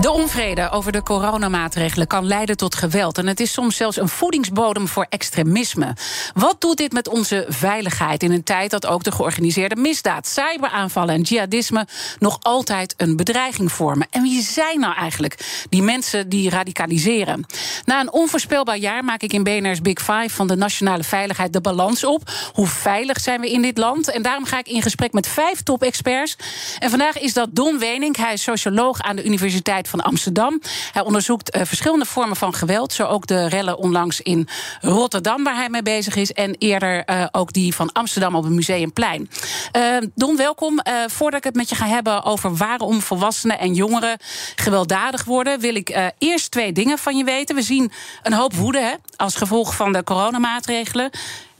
[0.00, 3.18] De onvrede over de coronamaatregelen kan leiden tot geweld.
[3.18, 5.96] En het is soms zelfs een voedingsbodem voor extremisme.
[6.34, 11.14] Wat doet dit met onze veiligheid in een tijd dat ook de georganiseerde misdaad, cyberaanvallen
[11.14, 11.86] en jihadisme
[12.18, 14.06] nog altijd een bedreiging vormen?
[14.10, 17.46] En wie zijn nou eigenlijk die mensen die radicaliseren?
[17.84, 21.60] Na een onvoorspelbaar jaar maak ik in BNR's Big Five van de nationale veiligheid de
[21.60, 22.30] balans op.
[22.52, 24.10] Hoe veilig zijn we in dit land?
[24.10, 26.36] En daarom ga ik in gesprek met vijf top-experts.
[26.78, 28.16] En vandaag is dat Don Wening.
[28.16, 30.60] Hij is socioloog aan de Universiteit van Amsterdam.
[30.92, 32.92] Hij onderzoekt uh, verschillende vormen van geweld.
[32.92, 34.48] Zo ook de rellen onlangs in
[34.80, 36.32] Rotterdam, waar hij mee bezig is.
[36.32, 39.30] En eerder uh, ook die van Amsterdam op het Museumplein.
[39.76, 40.80] Uh, Don, welkom.
[41.06, 44.18] voordat ik het met je ga hebben over waarom volwassenen en jongeren
[44.56, 47.54] gewelddadig worden, wil ik eerst twee dingen van je weten.
[47.54, 47.92] We zien
[48.22, 51.10] een hoop woede hè, als gevolg van de coronamaatregelen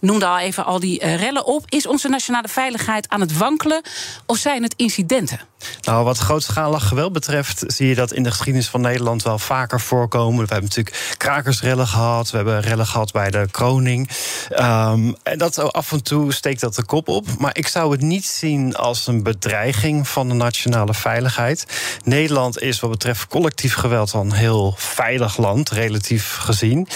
[0.01, 1.65] noemde al even al die rellen op.
[1.69, 3.83] Is onze nationale veiligheid aan het wankelen
[4.27, 5.41] of zijn het incidenten?
[5.81, 9.81] Nou, wat grootschalig geweld betreft, zie je dat in de geschiedenis van Nederland wel vaker
[9.81, 10.47] voorkomen.
[10.47, 14.11] We hebben natuurlijk krakersrellen gehad, we hebben rellen gehad bij de kroning.
[14.51, 17.27] Um, en dat af en toe steekt dat de kop op.
[17.39, 21.67] Maar ik zou het niet zien als een bedreiging van de nationale veiligheid.
[22.05, 26.89] Nederland is wat betreft collectief geweld al een heel veilig land, relatief gezien.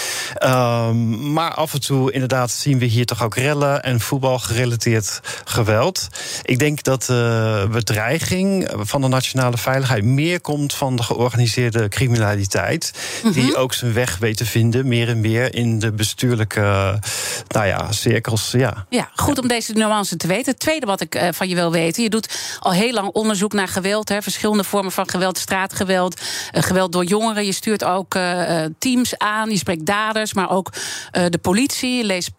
[0.43, 6.07] Um, maar af en toe inderdaad zien we hier toch ook rellen en voetbalgerelateerd geweld.
[6.43, 12.93] Ik denk dat de bedreiging van de nationale veiligheid meer komt van de georganiseerde criminaliteit.
[13.33, 13.55] Die mhm.
[13.55, 16.99] ook zijn weg weet te vinden, meer en meer in de bestuurlijke
[17.47, 18.51] nou ja, cirkels.
[18.51, 20.51] Ja, ja goed om deze nuance te weten.
[20.51, 23.53] Het tweede wat ik uh, van je wil weten: je doet al heel lang onderzoek
[23.53, 27.45] naar geweld, hè, verschillende vormen van geweld, straatgeweld, uh, geweld door jongeren.
[27.45, 30.73] Je stuurt ook uh, teams aan, je spreekt daders, maar ook
[31.11, 32.03] de politie.
[32.03, 32.35] Leest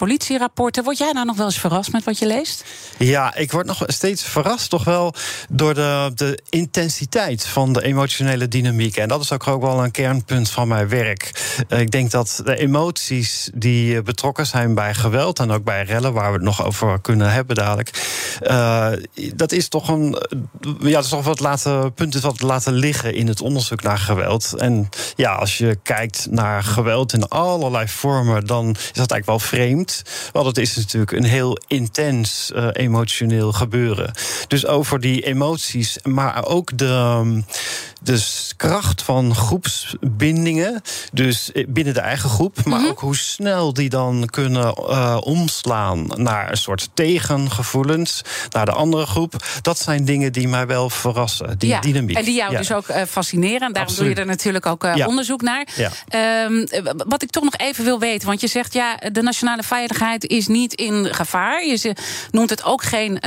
[0.48, 0.84] politierapporten.
[0.84, 2.64] Word jij nou nog wel eens verrast met wat je leest?
[2.98, 5.14] Ja, ik word nog steeds verrast, toch wel
[5.48, 8.96] door de de intensiteit van de emotionele dynamiek.
[8.96, 11.30] En dat is ook, ook wel een kernpunt van mijn werk.
[11.68, 16.12] Eh, ik denk dat de emoties die betrokken zijn bij geweld en ook bij rellen,
[16.12, 17.90] waar we het nog over kunnen hebben dadelijk,
[18.42, 18.88] uh,
[19.34, 20.16] dat is toch een.
[20.80, 24.54] Ja, dat is toch wat laten, punten wat laten liggen in het onderzoek naar geweld.
[24.56, 29.38] En ja, als je kijkt naar geweld in allerlei vormen, dan is dat eigenlijk wel
[29.38, 30.02] vreemd.
[30.34, 34.12] Want het is natuurlijk een heel intens uh, emotioneel gebeuren.
[34.48, 37.40] Dus over die emoties maar ook de, ehm,
[38.04, 40.82] de kracht van groepsbindingen.
[41.12, 42.88] Dus binnen de eigen groep, maar mhm.
[42.88, 49.06] ook hoe snel die dan kunnen uh, omslaan naar een soort tegengevoelens, naar de andere
[49.06, 49.34] groep.
[49.62, 51.58] Dat zijn dingen die mij wel verrassen.
[51.58, 52.16] Die ja, dynamiek.
[52.16, 53.60] En die jou dus ook uh, fascineren.
[53.60, 55.06] En daarom doe je er natuurlijk ook uh, ja.
[55.06, 55.66] onderzoek naar.
[56.46, 56.66] Um,
[57.06, 60.46] wat ik toch nog even wil weten, want je zegt ja, de nationale veiligheid is
[60.46, 61.64] niet in gevaar.
[61.64, 61.94] Je
[62.30, 63.18] noemt het ook geen,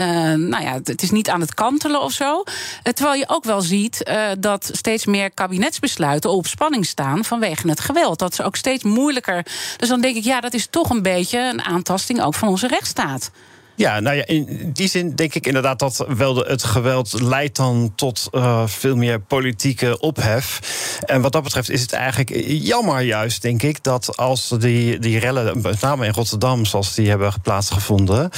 [0.50, 2.44] nou ja, het is niet aan het kantelen of zo.
[2.84, 8.20] terwijl je ook wel ziet dat steeds meer kabinetsbesluiten op spanning staan vanwege het geweld.
[8.20, 9.46] Dat is ook steeds moeilijker.
[9.78, 12.68] Dus dan denk ik, ja, dat is toch een beetje een aantasting ook van onze
[12.68, 13.32] rechtsstaat.
[13.78, 17.92] Ja, nou ja, in die zin denk ik inderdaad dat wel het geweld leidt dan
[17.96, 20.60] tot uh, veel meer politieke ophef.
[21.06, 25.20] En wat dat betreft is het eigenlijk jammer juist, denk ik, dat als die, die
[25.20, 28.30] rellen, met name in Rotterdam, zoals die hebben plaatsgevonden,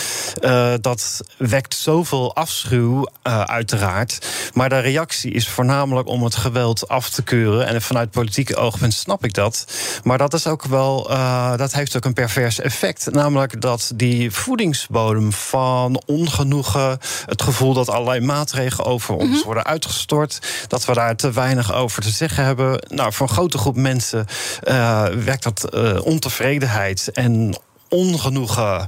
[0.42, 4.28] uh, dat wekt zoveel afschuw, uh, uiteraard.
[4.54, 7.68] Maar de reactie is voornamelijk om het geweld af te keuren.
[7.68, 9.66] En vanuit politieke oogpunt snap ik dat.
[10.04, 11.08] Maar dat is ook wel,
[11.58, 13.12] dat heeft ook een pervers effect.
[13.12, 17.00] Namelijk dat die voedingsbodem van ongenoegen.
[17.26, 19.46] Het gevoel dat allerlei maatregelen over ons mhm.
[19.46, 20.40] worden uitgestort.
[20.68, 22.82] Dat we daar te weinig over te zeggen hebben.
[22.88, 24.26] Nou, voor een grote groep mensen
[24.64, 27.58] uh, werkt dat uh, ontevredenheid en
[27.90, 28.88] ongenoegen.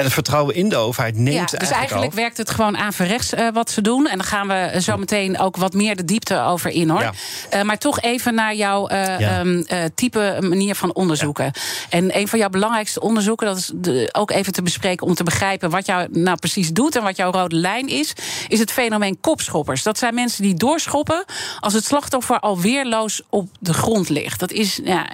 [0.00, 3.48] En het vertrouwen in de overheid neemt ja, Dus eigenlijk, werkt het gewoon averechts uh,
[3.52, 4.06] wat ze doen.
[4.06, 7.00] En dan gaan we zo meteen ook wat meer de diepte over in hoor.
[7.00, 7.12] Ja.
[7.54, 9.40] Uh, maar toch even naar jouw uh, ja.
[9.40, 9.64] um,
[9.94, 11.52] type manier van onderzoeken.
[11.88, 15.24] En een van jouw belangrijkste onderzoeken, dat is de, ook even te bespreken om te
[15.24, 18.12] begrijpen wat jou nou precies doet en wat jouw rode lijn is,
[18.48, 19.82] is het fenomeen kopschoppers.
[19.82, 21.24] Dat zijn mensen die doorschoppen
[21.60, 24.40] als het slachtoffer al weerloos op de grond ligt.
[24.40, 25.06] Dat is, ja,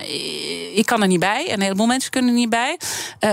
[0.75, 2.79] ik kan er niet bij en een heleboel mensen kunnen er niet bij.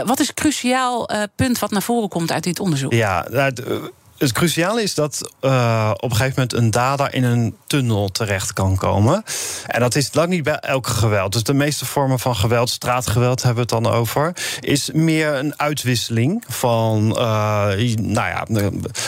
[0.05, 2.93] wat is cruciaal punt wat naar voren komt uit dit onderzoek?
[2.93, 3.51] Ja, nou,
[4.23, 8.53] het cruciale is dat uh, op een gegeven moment een dader in een tunnel terecht
[8.53, 9.23] kan komen.
[9.67, 11.33] En dat is lang niet bij elk geweld.
[11.33, 15.59] Dus de meeste vormen van geweld, straatgeweld hebben we het dan over, is meer een
[15.59, 17.15] uitwisseling van, uh,
[17.95, 18.45] nou ja,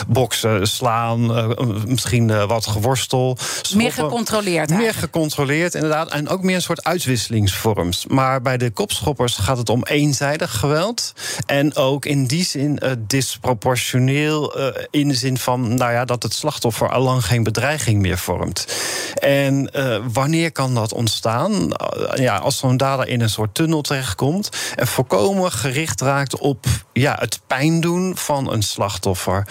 [0.06, 1.48] boksen, slaan, uh,
[1.86, 3.36] misschien wat geworstel.
[3.38, 3.76] Schoppen.
[3.76, 4.70] Meer gecontroleerd.
[4.70, 6.10] Meer gecontroleerd, inderdaad.
[6.10, 8.06] En ook meer een soort uitwisselingsvorms.
[8.06, 11.12] Maar bij de kopschoppers gaat het om eenzijdig geweld.
[11.46, 14.58] En ook in die zin disproportioneel
[14.90, 18.66] in de zin van nou ja, dat het slachtoffer al lang geen bedreiging meer vormt.
[19.14, 21.52] En uh, wanneer kan dat ontstaan?
[21.52, 26.66] Uh, ja, als zo'n dader in een soort tunnel terechtkomt en voorkomen gericht raakt op
[26.92, 29.46] ja, het pijn doen van een slachtoffer.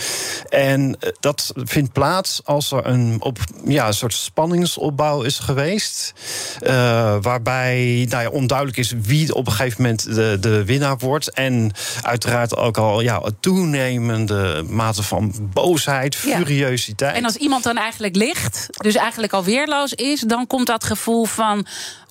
[0.50, 6.13] En uh, dat vindt plaats als er een, op, ja, een soort spanningsopbouw is geweest.
[7.22, 11.30] waarbij nou ja, onduidelijk is wie op een gegeven moment de, de winnaar wordt.
[11.31, 11.72] En
[12.02, 17.15] uiteraard ook al ja, toenemende mate van boosheid, furiositeit.
[17.15, 21.25] En als iemand dan eigenlijk ligt, dus eigenlijk al weerloos is, dan komt dat gevoel
[21.25, 21.65] van: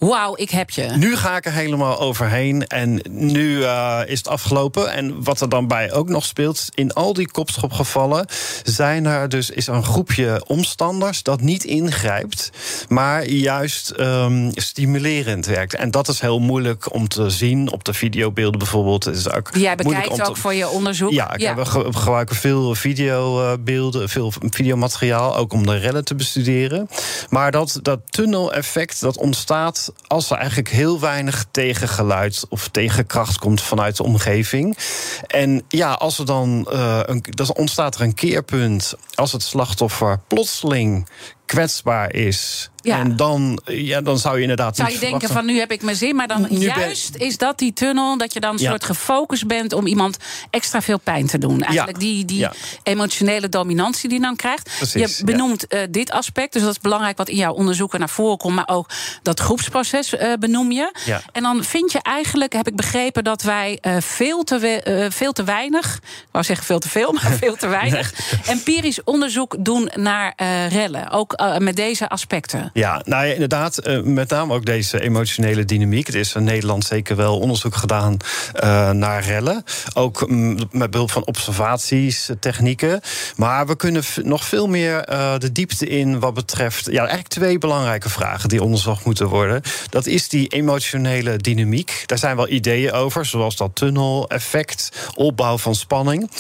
[0.09, 0.83] wauw, ik heb je.
[0.83, 4.93] Nu ga ik er helemaal overheen en nu uh, is het afgelopen.
[4.93, 8.27] En wat er dan bij ook nog speelt, in al die kopschopgevallen
[8.63, 12.51] zijn er dus is er een groepje omstanders dat niet ingrijpt,
[12.89, 15.75] maar juist um, stimulerend werkt.
[15.75, 19.05] En dat is heel moeilijk om te zien op de videobeelden bijvoorbeeld.
[19.05, 21.11] Het is ook Jij bekijkt ook voor je onderzoek.
[21.11, 21.55] Ja, ik ja.
[21.55, 26.89] Heb, gebruiken veel videobeelden, veel videomateriaal, ook om de rellen te bestuderen.
[27.31, 33.63] Maar dat, dat tunneleffect dat ontstaat als er eigenlijk heel weinig tegengeluid of tegenkracht komt
[33.63, 34.79] vanuit de omgeving.
[35.27, 40.21] En ja, als er dan uh, een, dan ontstaat er een keerpunt als het slachtoffer
[40.27, 41.09] plotseling
[41.47, 42.71] kwetsbaar is.
[42.85, 42.99] Ja.
[42.99, 44.77] En dan, ja, dan zou je inderdaad.
[44.77, 47.73] Zou je denken van nu heb ik mijn zin, maar dan juist is dat die
[47.73, 50.17] tunnel dat je dan een soort gefocust bent om iemand
[50.51, 51.63] extra veel pijn te doen.
[51.63, 52.49] Eigenlijk die, die
[52.83, 54.71] emotionele dominantie die dan krijgt.
[54.77, 58.09] Precies, je benoemt uh, dit aspect, dus dat is belangrijk wat in jouw onderzoeken naar
[58.09, 58.89] voren komt, maar ook
[59.23, 60.93] dat groepsproces uh, benoem je.
[61.33, 65.45] En dan vind je eigenlijk, heb ik begrepen, dat wij uh, veel, te veel te
[65.45, 68.13] weinig, ik wou zeggen veel te veel, maar veel te weinig,
[68.47, 70.35] empirisch onderzoek doen naar
[70.69, 71.11] rellen.
[71.11, 72.71] Ook uh, met deze aspecten?
[72.73, 76.09] Ja, nou ja, inderdaad, uh, met name ook deze emotionele dynamiek.
[76.09, 78.17] Er is in Nederland zeker wel onderzoek gedaan
[78.55, 79.65] uh, naar rellen.
[79.95, 83.01] Ook mm, met behulp van observaties, technieken.
[83.37, 85.03] Maar we kunnen nog veel meer
[85.39, 86.87] de diepte in wat betreft...
[86.87, 89.63] Ja, eigenlijk twee belangrijke vragen die onderzocht moeten worden.
[89.91, 92.03] Dat is die emotionele dynamiek.
[92.07, 96.31] Daar zijn wel ideeën over, zoals dat tunneleffect, opbouw van spanning.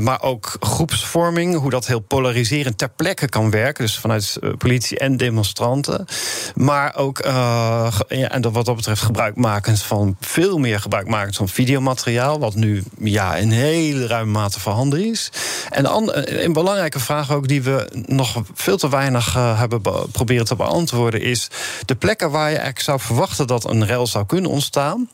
[0.00, 3.84] maar ook groepsvorming, hoe dat heel polariserend ter plekke kan werken.
[3.84, 6.04] Dus vanuit eh, politie en demonstranten.
[6.54, 12.38] Maar ook, uh, ja, en wat dat betreft, gebruikmakend van veel meer gebruikmakend van videomateriaal.
[12.38, 15.30] Wat nu ja, in hele ruime mate voorhanden is.
[15.70, 15.86] En
[16.44, 19.80] een belangrijke vraag ook die we nog veel te weinig hebben
[20.12, 21.48] proberen te beantwoorden is
[21.84, 25.08] de plekken waar je eigenlijk zou verwachten dat een rel zou kunnen ontstaan.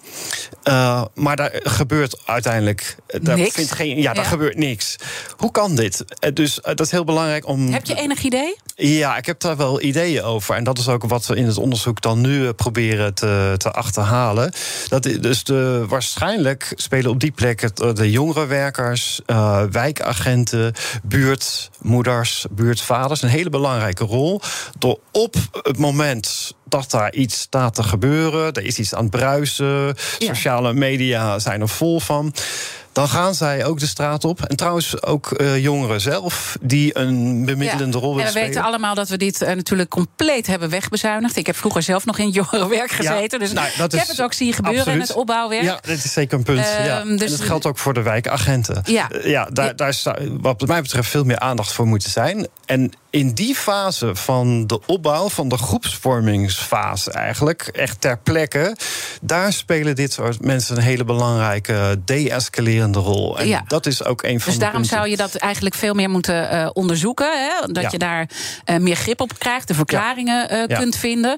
[0.68, 2.96] Uh, maar daar gebeurt uiteindelijk.
[3.06, 3.54] Daar niks.
[3.54, 4.30] Vindt geen, ja, daar ja.
[4.30, 4.96] gebeurt niks.
[5.36, 6.04] Hoe kan dit?
[6.34, 7.72] Dus dat is heel belangrijk om.
[7.72, 8.56] Heb je enig idee?
[8.74, 10.54] Ja, ik heb daar wel ideeën over.
[10.54, 13.70] En dat is ook wat we in het onderzoek dan nu eh, proberen te, te
[13.70, 14.52] achterhalen.
[14.88, 23.28] Dat, dus de, waarschijnlijk spelen op die plekken de jongerenwerkers, uh, wijkagenten, buurtmoeders, buurtvaders een
[23.28, 24.40] hele belangrijke rol.
[24.78, 29.10] Door op het moment dat daar iets staat te gebeuren, er is iets aan het
[29.10, 32.34] bruisen, sociale media zijn er vol van
[32.98, 34.42] dan gaan zij ook de straat op.
[34.42, 38.48] En trouwens ook uh, jongeren zelf, die een bemiddelende rol willen spelen.
[38.48, 41.36] we weten allemaal dat we dit uh, natuurlijk compleet hebben wegbezuinigd.
[41.36, 43.38] Ik heb vroeger zelf nog in jongerenwerk gezeten.
[43.38, 45.02] Ja, dus nou, ik heb het ook zien gebeuren absoluut.
[45.02, 45.62] in het opbouwwerk.
[45.62, 46.58] Ja, dat is zeker een punt.
[46.58, 47.04] Uh, ja.
[47.04, 48.82] Dus en dat geldt ook voor de wijkagenten.
[48.84, 52.46] Ja, uh, ja daar, daar zou wat mij betreft veel meer aandacht voor moeten zijn.
[52.66, 58.76] En in die fase van de opbouw, van de groepsvormingsfase eigenlijk, echt ter plekke,
[59.20, 63.38] daar spelen dit soort mensen een hele belangrijke de-escalerende rol.
[63.38, 63.64] En ja.
[63.66, 64.50] dat is ook een van dus de.
[64.50, 67.48] Dus daarom zou je dat eigenlijk veel meer moeten uh, onderzoeken.
[67.48, 67.72] Hè?
[67.72, 67.88] Dat ja.
[67.90, 68.28] je daar
[68.66, 71.36] uh, meer grip op krijgt, de verklaringen uh, kunt vinden.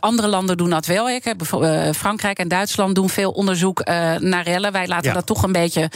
[0.00, 1.10] andere landen doen dat wel.
[1.10, 1.42] Ik heb
[1.96, 3.84] Frankrijk en Duitsland doen veel onderzoek
[4.18, 4.72] naar rellen.
[4.72, 5.90] Wij laten dat toch een beetje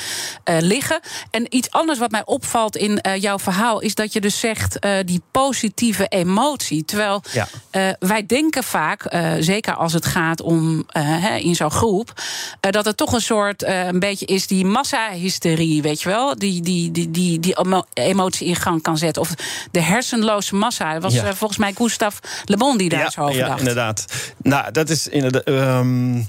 [0.44, 1.00] liggen.
[1.30, 5.21] En iets anders wat mij opvalt in jouw verhaal is dat je dus zegt die
[5.30, 6.84] positieve emotie.
[6.84, 7.48] Terwijl ja.
[7.72, 12.12] uh, wij denken vaak, uh, zeker als het gaat om uh, in zo'n groep,
[12.60, 16.38] dat het toch een soort een beetje is die massahysterie, weet je wel?
[16.38, 17.56] Die, die, die, die, die
[17.92, 19.22] emotie in gang kan zetten.
[19.22, 19.34] Of
[19.70, 20.92] de hersenloze massa.
[20.92, 21.34] Dat was ja.
[21.34, 23.58] volgens mij Gustav Le Bon die daar ja, zo over ja, dacht.
[23.58, 24.04] inderdaad.
[24.42, 25.48] Nou, dat is inderdaad.
[25.48, 26.28] Um,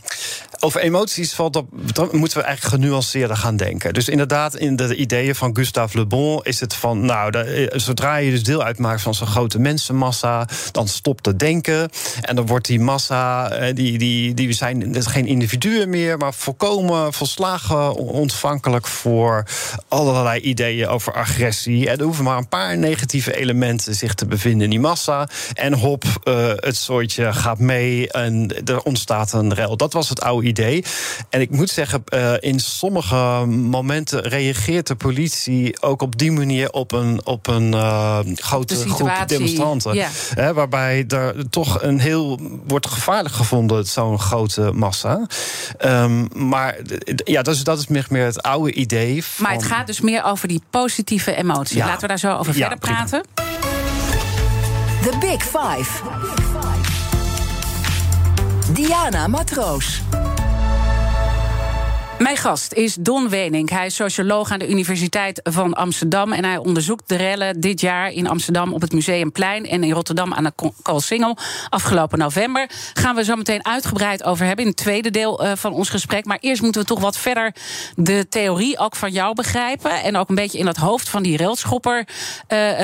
[0.63, 1.67] over emoties valt op,
[2.12, 3.93] moeten we eigenlijk genuanceerder gaan denken.
[3.93, 8.15] Dus inderdaad, in de ideeën van Gustave Le Bon is het van, nou, de, zodra
[8.15, 11.89] je dus deel uitmaakt van zo'n grote mensenmassa, dan stopt het denken.
[12.22, 17.96] En dan wordt die massa, die, die, die zijn geen individuen meer, maar volkomen volslagen
[17.96, 19.43] ontvankelijk voor
[19.88, 21.89] allerlei ideeën over agressie.
[21.89, 25.27] En er hoeven maar een paar negatieve elementen zich te bevinden in die massa.
[25.53, 29.77] En hop, uh, het soortje gaat mee en er ontstaat een rel.
[29.77, 30.51] Dat was het oude idee.
[31.29, 36.72] En ik moet zeggen, uh, in sommige momenten reageert de politie ook op die manier
[36.72, 39.93] op een, op een uh, grote groep demonstranten.
[39.93, 40.07] Ja.
[40.33, 45.27] Hè, waarbij er toch een heel wordt gevaarlijk gevonden, zo'n grote massa.
[45.86, 46.77] Um, maar
[47.15, 49.24] ja, dat is, dat is meer, meer het oude idee.
[49.24, 49.43] Van...
[49.45, 51.77] Maar het gaat dus meer over die positieve emoties.
[51.77, 51.86] Ja.
[51.86, 53.24] Laten we daar zo over ja, verder praten.
[55.01, 56.01] The Big Five.
[58.74, 60.01] Diana Matroos.
[62.23, 63.69] Mijn gast is Don Wenink.
[63.69, 66.31] Hij is socioloog aan de Universiteit van Amsterdam.
[66.31, 69.65] En hij onderzoekt de rellen dit jaar in Amsterdam op het Museumplein.
[69.65, 71.37] En in Rotterdam aan de Koolsingel.
[71.69, 72.69] Afgelopen november.
[72.93, 76.25] Gaan we zo meteen uitgebreid over hebben in het tweede deel uh, van ons gesprek.
[76.25, 77.55] Maar eerst moeten we toch wat verder
[77.95, 80.03] de theorie ook van jou begrijpen.
[80.03, 82.07] En ook een beetje in het hoofd van die railschopper
[82.47, 82.79] uh,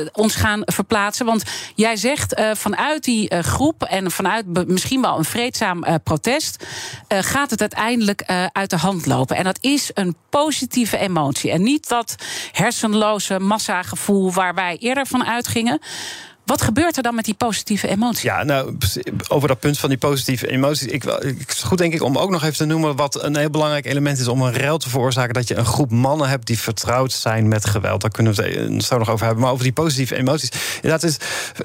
[0.00, 1.26] uh, ons gaan verplaatsen.
[1.26, 1.42] Want
[1.74, 6.66] jij zegt vanuit die groep en vanuit misschien wel een vreedzaam protest.
[7.08, 9.36] gaat het uiteindelijk uit de hand lopen.
[9.36, 11.50] En dat is een positieve emotie.
[11.50, 12.14] En niet dat
[12.52, 15.80] hersenloze massagevoel waar wij eerder van uitgingen.
[16.46, 18.22] Wat gebeurt er dan met die positieve emoties?
[18.22, 18.76] Ja, nou,
[19.28, 20.86] over dat punt van die positieve emoties.
[20.86, 23.86] Ik, ik, goed denk ik om ook nog even te noemen wat een heel belangrijk
[23.86, 25.34] element is om een rel te veroorzaken.
[25.34, 28.00] Dat je een groep mannen hebt die vertrouwd zijn met geweld.
[28.00, 29.44] Daar kunnen we het zo nog over hebben.
[29.44, 30.50] Maar over die positieve emoties.
[30.80, 31.16] Dat is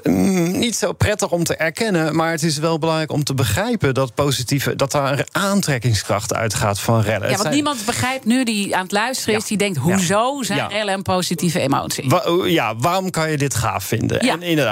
[0.02, 2.16] mm, niet zo prettig om te erkennen.
[2.16, 6.80] Maar het is wel belangrijk om te begrijpen dat positieve, dat daar een aantrekkingskracht uitgaat
[6.80, 7.30] van rellen.
[7.30, 10.94] Ja, want niemand begrijpt nu die aan het luisteren is, die denkt: hoezo zijn rellen
[10.94, 12.10] een positieve emotie?
[12.44, 14.20] ja, waarom kan je dit gaaf vinden?
[14.20, 14.71] En inderdaad.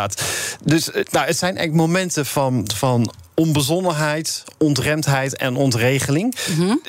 [0.65, 6.35] Dus eh, nou, het zijn echt momenten van, van onbezonnenheid, ontremdheid en ontregeling.
[6.57, 6.81] Mm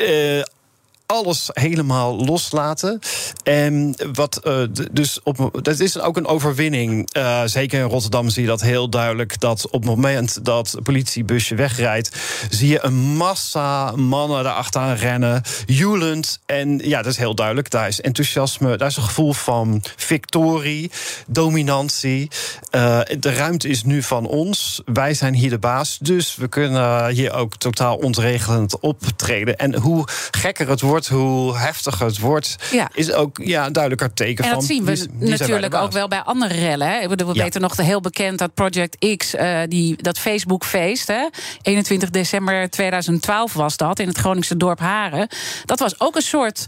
[1.11, 2.99] alles helemaal loslaten.
[3.43, 7.09] En wat uh, dus op, dat is ook een overwinning.
[7.17, 9.39] Uh, zeker in Rotterdam zie je dat heel duidelijk.
[9.39, 12.11] Dat op het moment dat het politiebusje wegrijdt,
[12.49, 16.39] zie je een massa mannen daarachteraan rennen, joelend.
[16.45, 17.69] En ja, dat is heel duidelijk.
[17.69, 20.91] Daar is enthousiasme, daar is een gevoel van victorie,
[21.27, 22.29] dominantie.
[22.71, 24.81] Uh, de ruimte is nu van ons.
[24.85, 25.97] Wij zijn hier de baas.
[26.01, 29.57] Dus we kunnen hier ook totaal ontregelend optreden.
[29.57, 32.55] En hoe gekker het wordt hoe heftiger het wordt,
[32.93, 34.59] is ook ja, een duidelijker teken en van.
[34.59, 36.87] dat zien we natuurlijk ook wel bij andere rellen.
[36.87, 37.07] Hè.
[37.07, 41.13] We weten nog heel bekend dat Project X, uh, die, dat Facebook-feest,
[41.61, 45.27] 21 december 2012 was dat, in het Groningse dorp Haren.
[45.65, 46.65] Dat was ook een soort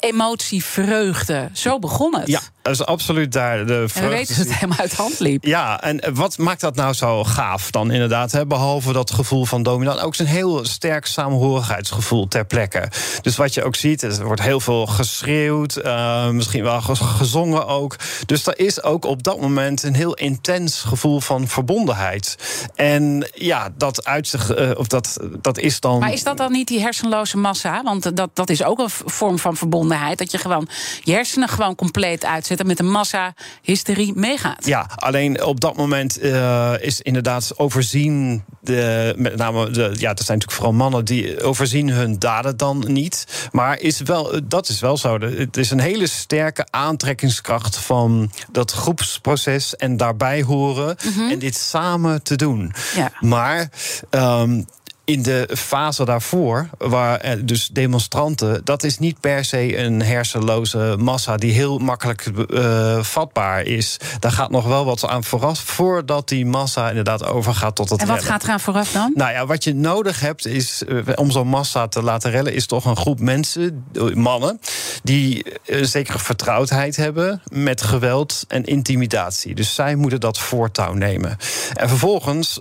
[0.00, 1.48] emotie, vreugde.
[1.52, 2.28] Zo begon het.
[2.28, 3.66] Ja, dat is absoluut daar.
[3.66, 4.00] De vreugde.
[4.00, 5.44] En we weten dat het helemaal uit hand liep.
[5.44, 8.32] Ja, en wat maakt dat nou zo gaaf dan inderdaad?
[8.32, 8.46] Hè?
[8.46, 10.00] Behalve dat gevoel van dominant.
[10.00, 12.88] Ook zo'n heel sterk samenhorigheidsgevoel ter plekke.
[13.22, 15.80] Dus wat je ook ziet, er wordt heel veel geschreeuwd.
[15.84, 17.96] Uh, misschien wel gezongen ook.
[18.26, 22.36] Dus er is ook op dat moment een heel intens gevoel van verbondenheid.
[22.74, 25.98] En ja, dat uit zich, uh, of dat, dat is dan.
[25.98, 27.82] Maar is dat dan niet die hersenloze massa?
[27.82, 29.88] Want dat, dat is ook een vorm van verbondenheid.
[29.98, 30.68] Dat je gewoon
[31.02, 34.66] je hersenen gewoon compleet uit zetten met een massa hysterie meegaat.
[34.66, 38.44] Ja, alleen op dat moment uh, is inderdaad overzien.
[38.60, 42.84] De, met name, de, ja, dat zijn natuurlijk vooral mannen die overzien hun daden dan
[42.86, 43.48] niet.
[43.52, 45.18] Maar is wel, dat is wel zo.
[45.20, 51.30] Het is een hele sterke aantrekkingskracht van dat groepsproces en daarbij horen mm -hmm.
[51.30, 52.72] en dit samen te doen.
[52.94, 53.12] Ja.
[53.20, 53.70] Maar
[54.10, 54.66] um,
[55.10, 61.36] in de fase daarvoor, waar dus demonstranten, dat is niet per se een hersenloze massa
[61.36, 63.96] die heel makkelijk uh, vatbaar is.
[64.18, 68.00] Daar gaat nog wel wat aan vooraf voordat die massa inderdaad overgaat tot het.
[68.00, 69.12] En wat gaat eraan vooraf dan?
[69.14, 72.66] Nou ja, wat je nodig hebt is uh, om zo'n massa te laten rellen, is
[72.66, 74.60] toch een groep mensen, mannen,
[75.02, 79.54] die uh, zekere vertrouwdheid hebben met geweld en intimidatie.
[79.54, 81.36] Dus zij moeten dat voortouw nemen.
[81.74, 82.60] En vervolgens,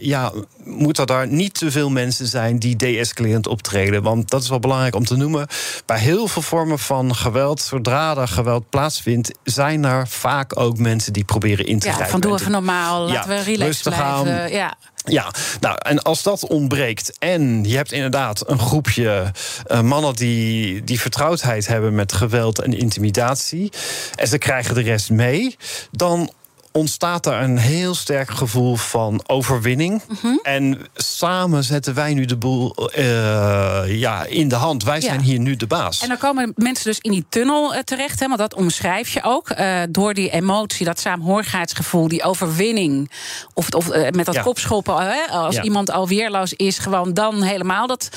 [0.00, 0.32] ja,
[0.64, 4.02] moet er daar niet te veel mensen zijn die deescalerend optreden.
[4.02, 5.46] Want dat is wel belangrijk om te noemen.
[5.86, 11.12] Bij heel veel vormen van geweld, zodra er geweld plaatsvindt, zijn er vaak ook mensen
[11.12, 12.20] die proberen in te ja, grijpen.
[12.20, 14.52] Van doe even normaal, laten we relaxed blijven.
[14.52, 14.76] Ja.
[15.08, 15.30] Ja,
[15.60, 19.32] nou, en als dat ontbreekt en je hebt inderdaad een groepje
[19.68, 23.72] uh, mannen die, die vertrouwdheid hebben met geweld en intimidatie,
[24.14, 25.56] en ze krijgen de rest mee,
[25.90, 26.30] dan
[26.76, 30.02] ontstaat er een heel sterk gevoel van overwinning.
[30.08, 30.34] Mhm.
[30.42, 34.84] En samen zetten wij nu de boel eh, ja, in de hand.
[34.84, 36.02] Wij zijn hier nu de baas.
[36.02, 39.22] En dan komen mensen dus in die tunnel eh, terecht, hè, want dat omschrijf je
[39.22, 39.50] ook.
[39.50, 43.10] eh, door die emotie, dat saamhorigheidsgevoel, die overwinning.
[43.54, 44.42] Of, of met dat Ja.
[44.42, 45.62] kopschoppen, hè, als Ja.
[45.62, 48.08] iemand al weerloos is, gewoon dan helemaal dat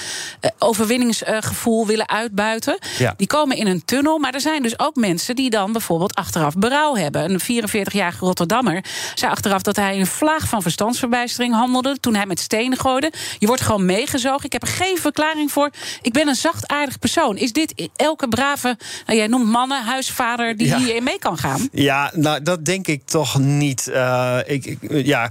[0.58, 2.78] overwinningsgevoel willen uitbuiten.
[3.18, 6.54] Die komen in een tunnel, maar er zijn dus ook mensen die dan bijvoorbeeld achteraf
[6.56, 7.32] berouw hebben.
[7.34, 8.84] Een 44-jarige Rotterdammer
[9.16, 13.12] zei achteraf dat hij in een vlaag van verstandsverbijstering handelde toen hij met stenen gooide.
[13.40, 14.46] Je wordt gewoon meegezogen.
[14.46, 15.70] Ik heb er geen verklaring voor.
[16.02, 17.38] Ik ben een zachtaardig persoon.
[17.38, 20.78] Is dit elke brave, nou, jij noemt mannen, huisvader, die Ja.
[20.78, 21.68] hierin mee kan gaan?
[21.72, 23.88] Ja, nou, dat denk ik toch niet.
[23.88, 25.30] Eh, ik, ik- ja,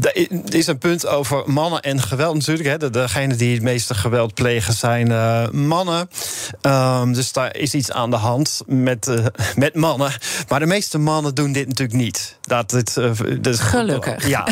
[0.00, 2.68] er is een punt over mannen en geweld natuurlijk.
[2.68, 2.76] Hè.
[2.78, 6.08] De- Degene die het meeste geweld plegen zijn eh, mannen.
[6.60, 9.24] Ehm, dus daar is iets aan de hand met, eh,
[9.56, 10.12] met mannen.
[10.48, 12.38] Maar de meeste mannen doen dit natuurlijk niet.
[12.42, 12.98] Dat het,
[13.40, 14.28] dus, Gelukkig.
[14.28, 14.46] Ja.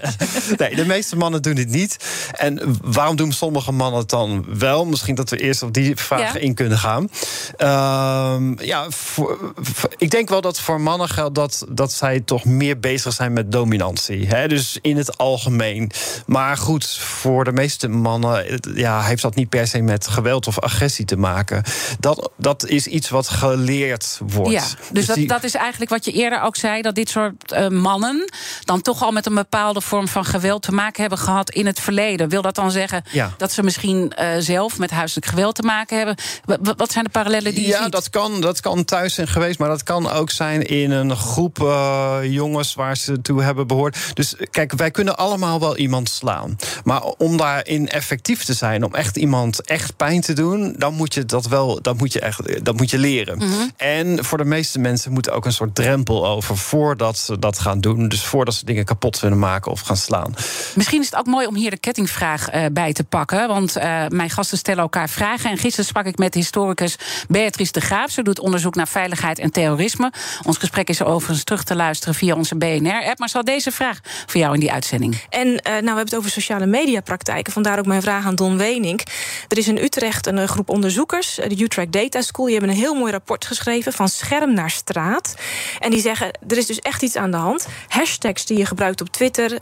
[0.56, 1.96] nee, de meeste mannen doen dit niet.
[2.32, 4.84] En waarom doen sommige mannen het dan wel?
[4.86, 6.40] Misschien dat we eerst op die vraag Ja.
[6.40, 7.10] in kunnen gaan.
[7.56, 12.44] Ehm, ja, voor- voor- ik denk wel dat voor mannen geldt dat, dat zij toch
[12.44, 14.26] meer bezig zijn met dominantie.
[14.26, 14.48] Hè?
[14.48, 15.90] Dus in het algemeen.
[16.26, 20.60] Maar goed, voor de meeste mannen ja, heeft dat niet per se met geweld of
[20.60, 21.62] agressie te maken.
[22.00, 24.50] Dat, dat is iets wat geleerd wordt.
[24.50, 24.62] Ja,
[24.92, 27.68] dus dat, die- dat is eigenlijk wat je eerder ook zei: dat dit soort eh,
[27.68, 28.32] mannen
[28.64, 31.80] dan toch al met een bepaalde vorm van geweld te maken hebben gehad in het
[31.80, 32.28] verleden.
[32.28, 33.34] Wil dat dan zeggen Ja.
[33.36, 36.16] dat ze misschien eh, zelf met huiselijk geweld te maken hebben?
[36.44, 37.92] W- wat zijn de parallellen die je ja, ziet?
[37.92, 41.60] dat kan, dat kan thuis zijn geweest, maar dat kan ook zijn in een groep
[41.62, 43.96] eh, jongens waar ze toe hebben behoord.
[44.14, 46.56] Dus kijk, wij kunnen allemaal wel iemand slaan.
[46.84, 51.14] Maar om daarin effectief te zijn, om echt iemand echt pijn te doen, dan moet
[51.14, 53.38] je dat wel, dat moet je echt, dat moet je leren.
[53.38, 53.68] Mhm.
[53.76, 57.58] En voor de meeste mensen moet er ook een soort drempel over voordat ze dat
[57.58, 58.08] gaan doen.
[58.08, 60.34] Dus voordat ze dingen kapot willen maken of gaan slaan.
[60.74, 63.48] Misschien is het ook mooi om hier de kettingvraag eh, bij te pakken.
[63.48, 65.50] Want eh, mijn gasten stellen elkaar vragen.
[65.50, 66.96] En gisteren sprak ik met historicus
[67.28, 68.10] Beatrice de Graaf.
[68.10, 70.12] Ze doet onderzoek naar veiligheid en terrorisme.
[70.46, 73.18] Ons gesprek is overigens terug te luisteren via onze BNR-app.
[73.18, 75.16] Maar zal deze vraag voor jou in die uitzending?
[75.28, 77.52] En eh, nou, we hebben het over sociale mediapraktijken.
[77.52, 79.02] Vandaar ook mijn vraag aan Don Wenink.
[79.48, 82.46] Er is in Utrecht een eh, groep onderzoekers, eh, de Utrecht Data School.
[82.46, 85.34] Die hebben een heel mooi rapport geschreven van scherm naar straat.
[85.78, 87.66] En die zeggen, er is dus echt iets aan de hand.
[87.88, 89.56] Hashtags die je gebruikt op Twitter,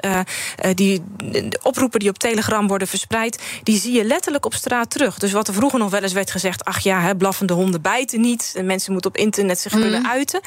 [0.74, 5.18] die de oproepen die op Telegram worden verspreid, die zie je letterlijk op straat terug.
[5.18, 8.20] Dus wat er vroeger nog wel eens werd gezegd, ach ja, hè, blaffende honden bijten
[8.20, 8.52] niet.
[8.56, 10.40] En mensen moeten op internet zich kunnen uiten.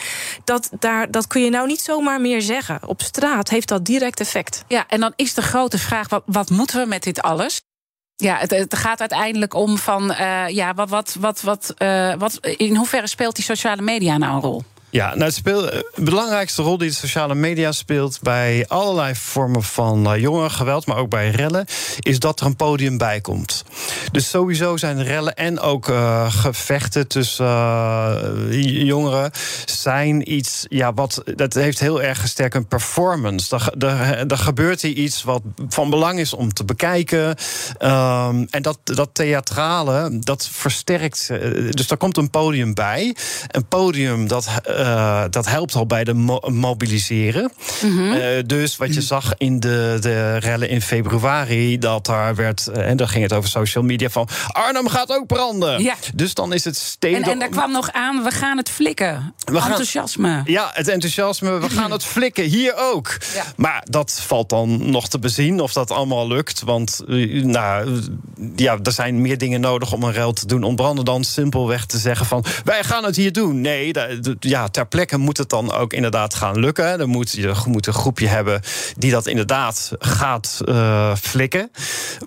[0.43, 2.79] Dat, daar, dat kun je nou niet zomaar meer zeggen.
[2.85, 4.63] Op straat heeft dat direct effect.
[4.67, 7.61] Ja, en dan is de grote vraag: wat, wat moeten we met dit alles?
[8.15, 12.37] Ja, het, het gaat uiteindelijk om van, eh, ja, wat, wat, wat, wat, eh, wat,
[12.45, 14.63] in hoeverre speelt die sociale media nou een rol?
[14.91, 19.63] Ja, nou, het speelt, de belangrijkste rol die de sociale media speelt bij allerlei vormen
[19.63, 21.65] van uh, jongerengeweld, maar ook bij rellen,
[21.99, 23.63] is dat er een podium bij komt.
[24.11, 27.45] Dus sowieso zijn rellen en ook uh, gevechten tussen
[28.85, 29.31] jongeren
[29.65, 33.59] zijn iets, ja, wat dat heeft heel erg sterk een performance.
[34.27, 37.27] Er, gebeurt hier iets wat van belang is om te bekijken.
[37.27, 41.27] Um, en dat, dat theatrale, dat versterkt.
[41.69, 43.15] Dus daar komt een podium bij.
[43.47, 44.47] Een podium dat.
[44.79, 47.51] Uh, dat helpt al bij de mo mobiliseren.
[47.81, 48.13] Mm -hmm.
[48.13, 52.97] uh, dus wat je zag in de, de rellen in februari, dat daar werd, en
[52.97, 55.83] dan ging het over social media van Arnhem gaat ook branden.
[55.83, 55.95] Ja.
[56.15, 57.23] Dus dan is het steden.
[57.23, 59.33] En, en daar kwam nog aan, we gaan het flikken.
[59.45, 60.41] We gaan, enthousiasme.
[60.45, 63.17] Ja, het enthousiasme, we gaan het flikken, hier ook.
[63.33, 63.43] Ja.
[63.55, 66.61] Maar dat valt dan nog te bezien of dat allemaal lukt.
[66.61, 68.01] Want nou,
[68.55, 71.97] ja, er zijn meer dingen nodig om een rel te doen ontbranden dan simpelweg te
[71.97, 73.61] zeggen van wij gaan het hier doen.
[73.61, 73.93] Nee,
[74.39, 76.97] ja, ter plekke moet het dan ook inderdaad gaan lukken.
[76.97, 78.61] Dan moet je moet een groepje hebben
[78.97, 81.71] die dat inderdaad gaat uh, flikken.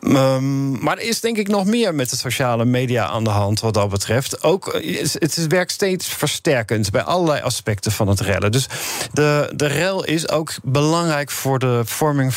[0.02, 3.60] Um, maar er is denk ik nog meer met de sociale media aan de hand
[3.60, 4.42] wat dat betreft.
[4.42, 4.80] Ook
[5.18, 8.52] het werkt steeds versterkend bij allerlei aspecten van het rellen.
[8.52, 8.66] Dus
[9.12, 12.32] de, de rel is ook belangrijk voor de vorming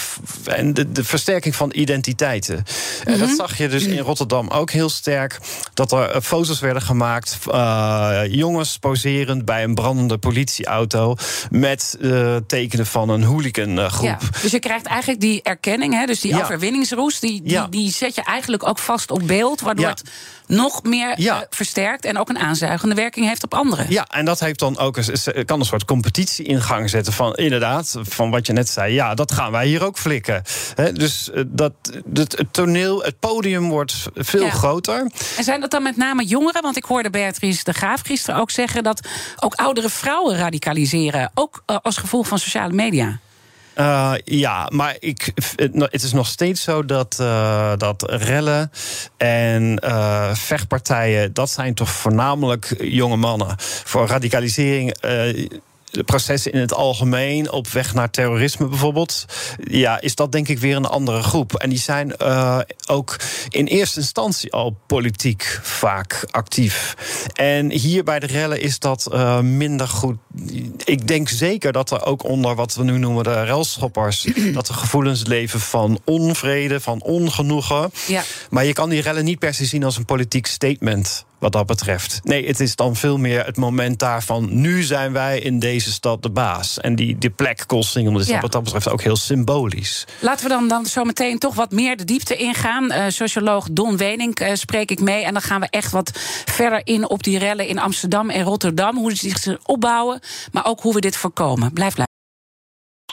[0.46, 2.64] en de, de versterking van identiteiten.
[3.04, 5.40] En dat zag je dus in Rotterdam ook heel sterk.
[5.74, 11.16] Dat er foto's werden gemaakt, uh, jongens poserend bij een brandende politieauto
[11.50, 14.06] met uh, tekenen van een hooligangroep.
[14.06, 16.42] Ja, dus je krijgt eigenlijk die erkenning, hè, dus die Ja.
[16.42, 17.68] overwinningsroes, die, die, Ja.
[17.70, 20.04] die zet je eigenlijk ook vast op beeld, waardoor het
[20.48, 21.36] nog meer Ja.
[21.36, 23.86] uh, versterkt en ook een aanzuigende werking heeft op anderen.
[23.90, 27.34] Ja, en dat heeft dan ook een, kan een soort competitie in gang zetten van
[27.36, 28.94] inderdaad, van wat je net zei.
[28.94, 30.42] Ja, dat gaan wij hier ook flikken.
[30.76, 31.74] He, dus uh, dat,
[32.14, 34.50] het, het toneel, het podium wordt veel Ja.
[34.50, 35.12] groter.
[35.38, 36.62] En zijn dat dan met name jongeren?
[36.62, 39.08] Want ik hoorde Beatrice de Graaf gisteren ook zeggen dat
[39.40, 41.32] ook oudere vrouwen radicaliseren.
[41.34, 43.20] Ook uh, als gevolg van sociale media.
[43.76, 45.32] Uh, ja, maar ik,
[45.78, 48.72] het is nog steeds zo dat, uh, dat rellen
[49.18, 53.56] en uh, vechtpartijen, dat zijn toch voornamelijk jonge mannen.
[53.84, 54.96] Voor radicalisering
[55.96, 59.26] de processen in het algemeen, op weg naar terrorisme bijvoorbeeld,
[59.64, 61.54] ja, is dat denk ik weer een andere groep.
[61.54, 66.96] En die zijn uh, ook in eerste instantie al politiek vaak actief.
[67.34, 70.18] En hier bij de rellen is dat uh, minder goed.
[70.84, 74.76] Ik denk zeker dat er ook onder wat we nu noemen de relschoppers, dat er
[74.76, 77.92] gevoelens leven van onvrede, van ongenoegen.
[78.08, 78.24] Ja.
[78.50, 81.66] Maar je kan die rellen niet per se zien als een politiek statement wat dat
[81.66, 82.20] betreft.
[82.24, 84.62] Nee, het is dan veel meer het moment daarvan.
[84.62, 86.80] Nu zijn wij in deze stad de baas.
[86.80, 88.40] En die, die plek Koolsingel is ja.
[88.40, 90.06] wat dat betreft ook heel symbolisch.
[90.20, 92.92] Laten we dan, dan zo meteen toch wat meer de diepte ingaan.
[92.92, 95.24] Uh, socioloog Don Wenink uh, spreek ik mee.
[95.24, 96.12] En dan gaan we echt wat
[96.46, 98.98] verder in op die rellen in Amsterdam en Rotterdam.
[98.98, 100.20] Hoe ze zich opbouwen,
[100.52, 101.74] maar ook hoe we dit voorkomen.
[101.74, 102.15] Blijf blijven.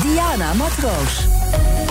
[0.00, 1.81] Diana Matroos.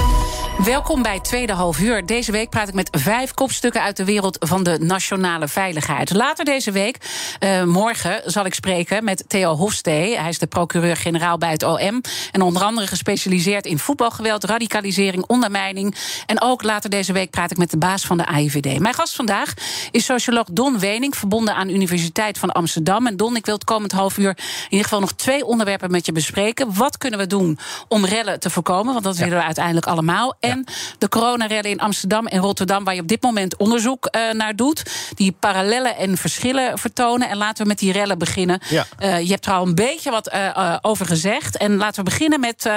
[0.66, 2.06] Welkom bij Tweede Half Uur.
[2.06, 6.14] Deze week praat ik met vijf kopstukken uit de wereld van de nationale veiligheid.
[6.14, 6.98] Later deze week,
[7.40, 10.20] uh, morgen, zal ik spreken met Theo Hofstee.
[10.20, 12.02] Hij is de procureur-generaal bij het OM.
[12.32, 15.96] En onder andere gespecialiseerd in voetbalgeweld, radicalisering, ondermijning.
[16.26, 18.80] En ook later deze week praat ik met de baas van de AIVD.
[18.80, 19.54] Mijn gast vandaag
[19.92, 23.08] is socioloog Don Wening, verbonden aan de Universiteit van Amsterdam.
[23.08, 26.06] En Don, ik wil het komend half uur in ieder geval nog twee onderwerpen met
[26.06, 26.74] je bespreken.
[26.74, 28.94] Wat kunnen we doen om rellen te voorkomen?
[28.94, 30.51] Want dat willen we uiteindelijk allemaal en
[30.98, 34.84] de coronarellen in Amsterdam en Rotterdam, waar je op dit moment onderzoek uh, naar doet,
[35.16, 37.30] die parallellen en verschillen vertonen.
[37.30, 38.60] En laten we met die rellen beginnen.
[38.70, 38.86] Ja.
[39.00, 41.58] Uh, je hebt er al een beetje wat uh, over gezegd.
[41.58, 42.70] En laten we beginnen met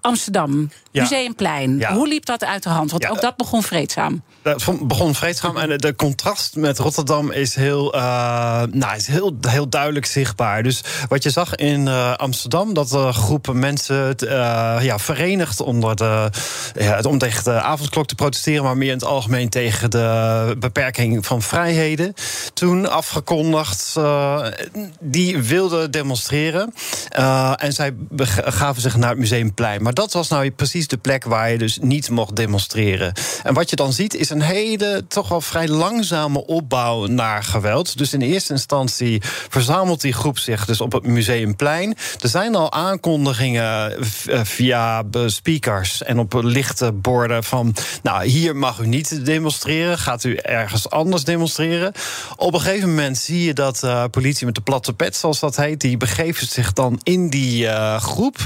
[0.00, 1.02] Amsterdam, ja.
[1.02, 1.84] Museumplein.
[1.84, 2.90] Hoe liep dat uit de hand?
[2.90, 4.22] Want ook dat begon vreedzaam.
[4.42, 7.90] Dat begon vreedzaam en de contrast met Rotterdam is heel,
[8.70, 10.62] nou, is heel, heel duidelijk zichtbaar.
[10.62, 14.14] Dus wat je zag in Amsterdam, dat groepen mensen
[14.80, 16.30] ja, verenigd onder de,
[16.74, 21.42] ja, tegen de avondklok te protesteren, maar meer in het algemeen tegen de beperking van
[21.42, 22.14] vrijheden.
[22.54, 24.46] Toen afgekondigd, uh,
[25.00, 26.74] die wilden demonstreren.
[27.18, 27.94] Uh, en zij
[28.44, 29.82] gaven zich naar het Museumplein.
[29.82, 33.12] Maar dat was nou precies de plek waar je dus niet mocht demonstreren.
[33.42, 37.98] En wat je dan ziet, is een hele, toch wel vrij langzame opbouw naar geweld.
[37.98, 41.96] Dus in eerste instantie verzamelt die groep zich dus op het Museumplein.
[42.20, 47.74] Er zijn al aankondigingen eh, via speakers en op lichte borden van...
[48.02, 51.92] nou, hier mag u niet demonstreren, gaat u ergens anders demonstreren.
[52.36, 55.56] Op een gegeven moment zie je dat uh, politie met de platte pet, zoals dat
[55.56, 55.80] heet...
[55.80, 58.36] die begeven zich dan in die uh, groep.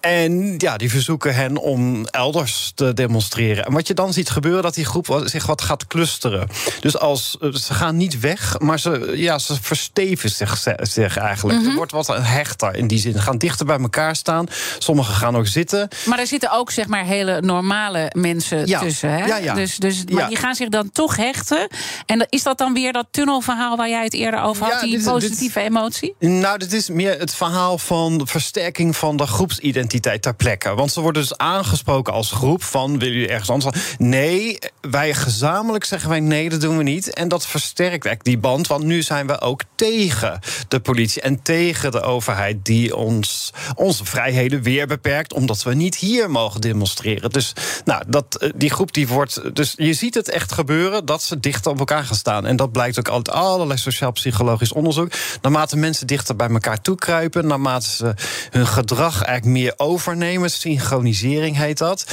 [0.00, 3.64] En ja, die verzoeken hen om elders te demonstreren.
[3.64, 6.48] En wat je dan ziet gebeuren, dat die groep zich wat gaat clusteren.
[6.80, 11.58] Dus als, uh, ze gaan niet weg, maar ze, ja, ze versteven zich, zich eigenlijk.
[11.58, 11.70] Mm -hmm.
[11.70, 13.12] Er wordt wat hechter in die zin.
[13.12, 14.46] Ze gaan dichter bij elkaar staan.
[14.78, 15.88] Sommigen gaan ook zitten.
[16.04, 18.80] Maar er zitten ook zeg maar hele normale mensen ja.
[18.80, 19.10] tussen.
[19.10, 19.24] Hè?
[19.24, 19.54] Ja, ja.
[19.54, 21.68] Dus, dus, maar die gaan zich dan toch hechten.
[22.06, 24.80] En is dat dan weer dat tunnelverhaal waar jij het eerder over had?
[24.80, 26.14] die dit, positieve dit, emotie?
[26.18, 30.74] Nou, dit is meer het verhaal van versterking van de groepsidentiteit ter plekke.
[30.74, 32.98] Want ze worden dus aangesproken als groep van...
[32.98, 33.96] willen jullie ergens anders?
[33.98, 37.14] Nee, wij gezamenlijk zeggen wij nee, dat doen we niet.
[37.14, 38.66] En dat versterkt echt die band.
[38.66, 42.64] Want nu zijn we ook tegen de politie en tegen de overheid...
[42.64, 45.32] die ons, onze vrijheden weer beperkt...
[45.32, 47.30] omdat we niet hier mogen demonstreren.
[47.30, 47.52] Dus
[47.86, 49.54] nou, dat, eh, die groep die wordt.
[49.54, 52.46] Dus je ziet het echt gebeuren dat ze dichter op elkaar gaan staan.
[52.46, 55.12] En dat blijkt ook uit allerlei sociaal-psychologisch onderzoek.
[55.42, 58.14] Naarmate mensen dichter bij elkaar toe kruipen, naarmate ze
[58.50, 62.04] hun gedrag eigenlijk meer overnemen, synchronisering heet dat,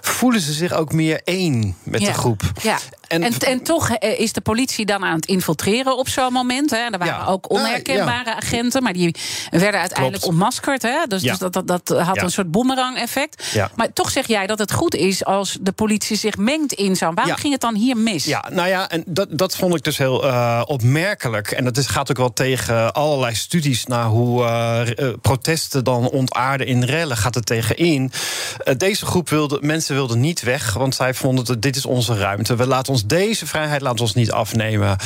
[0.00, 2.06] voelen ze zich ook meer één met ja.
[2.06, 2.42] de groep.
[2.62, 2.78] Ja.
[3.08, 6.70] En, en, en, toch eh, is de politie dan aan het infiltreren op zo'n moment.
[6.70, 6.76] Hè.
[6.76, 7.26] Er waren ja.
[7.26, 8.36] ook onherkenbare ja.
[8.36, 9.14] agenten, maar die
[9.50, 10.24] werden uiteindelijk Klopt.
[10.24, 10.82] ontmaskerd.
[10.82, 11.06] Hè.
[11.08, 13.56] Dus, dus dat, dat, dat had een soort boemerang-effect.
[13.74, 16.96] Maar toch zeg jij dat het goed is is als de politie zich mengt in
[16.96, 17.14] zo'n.
[17.14, 18.24] Waarom ging het dan hier mis?
[18.24, 21.50] Ja, nou ja, en dat, dat vond ik dus heel uh, opmerkelijk.
[21.50, 26.66] En dat is, gaat ook wel tegen allerlei studies naar hoe uh, protesten dan ontaarden
[26.66, 27.16] in rellen.
[27.16, 28.12] Gaat het tegen in.
[28.76, 32.56] deze groep wilde, mensen wilden niet weg, want zij vonden dat dit is onze ruimte.
[32.56, 34.96] We laten ons deze vrijheid laten ons niet afnemen.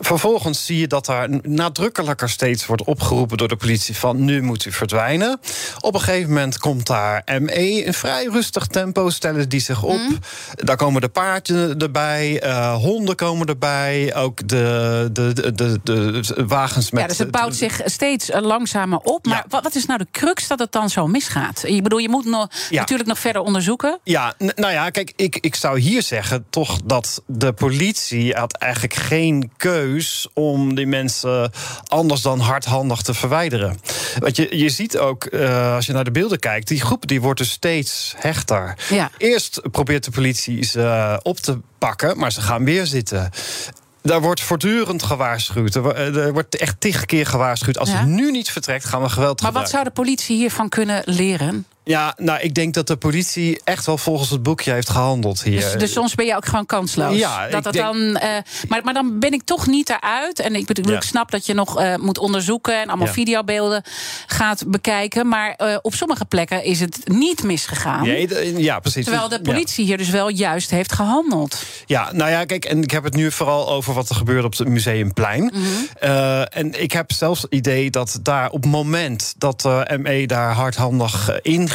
[0.00, 4.64] Vervolgens zie je dat daar nadrukkelijker steeds wordt opgeroepen door de politie van nu moet
[4.64, 5.40] u verdwijnen.
[5.80, 9.98] Op een gegeven moment komt daar ME in vrij rustig tempo stellen die zich op.
[9.98, 10.18] Mm.
[10.54, 16.44] Daar komen de paardjes erbij, uh, honden komen erbij, ook de, de, de, de, de
[16.46, 17.02] wagens met.
[17.02, 19.26] Ja, dus het bouwt zich steeds eh, langzamer op.
[19.26, 19.60] Maar ja.
[19.62, 21.62] wat is nou de crux dat het dan zo misgaat?
[21.66, 22.80] Je bedoel, je moet nog, ja.
[22.80, 23.98] natuurlijk nog verder onderzoeken.
[24.04, 28.94] Ja, nou ja, kijk, ik, ik zou hier zeggen toch dat de politie had eigenlijk
[28.94, 31.50] geen keus om die mensen
[31.86, 33.80] anders dan hardhandig te verwijderen.
[34.18, 37.20] Want je, je ziet ook, uh, als je naar de beelden kijkt, die groep die
[37.20, 38.76] wordt dus steeds hechter.
[38.90, 39.10] Ja.
[39.28, 43.30] Eerst probeert de politie ze op te pakken, maar ze gaan weer zitten.
[44.02, 45.74] Daar wordt voortdurend gewaarschuwd.
[45.74, 47.78] Er wordt echt tig keer gewaarschuwd.
[47.78, 47.96] Als ja.
[47.96, 51.66] het nu niet vertrekt, gaan we geweld Maar wat zou de politie hiervan kunnen leren?
[51.88, 55.60] Ja, nou, ik denk dat de politie echt wel volgens het boekje heeft gehandeld hier.
[55.60, 57.16] Dus, dus soms ben je ook gewoon kansloos.
[57.16, 58.22] Ja, dat dat dan, uh,
[58.68, 60.40] maar, maar dan ben ik toch niet eruit.
[60.40, 63.12] En ik, bedoel, ik snap dat je nog uh, moet onderzoeken en allemaal ja.
[63.12, 63.82] videobeelden
[64.26, 65.28] gaat bekijken.
[65.28, 68.04] Maar uh, op sommige plekken is het niet misgegaan.
[68.56, 69.04] Ja, precies.
[69.04, 71.62] Terwijl de politie hier dus wel juist heeft gehandeld.
[71.86, 74.56] Ja, nou ja, kijk, en ik heb het nu vooral over wat er gebeurt op
[74.56, 75.42] het Museumplein.
[75.42, 76.42] Mm -hmm.
[76.42, 80.52] en ik heb zelfs het idee dat daar op het moment dat de ME daar
[80.52, 81.68] hardhandig in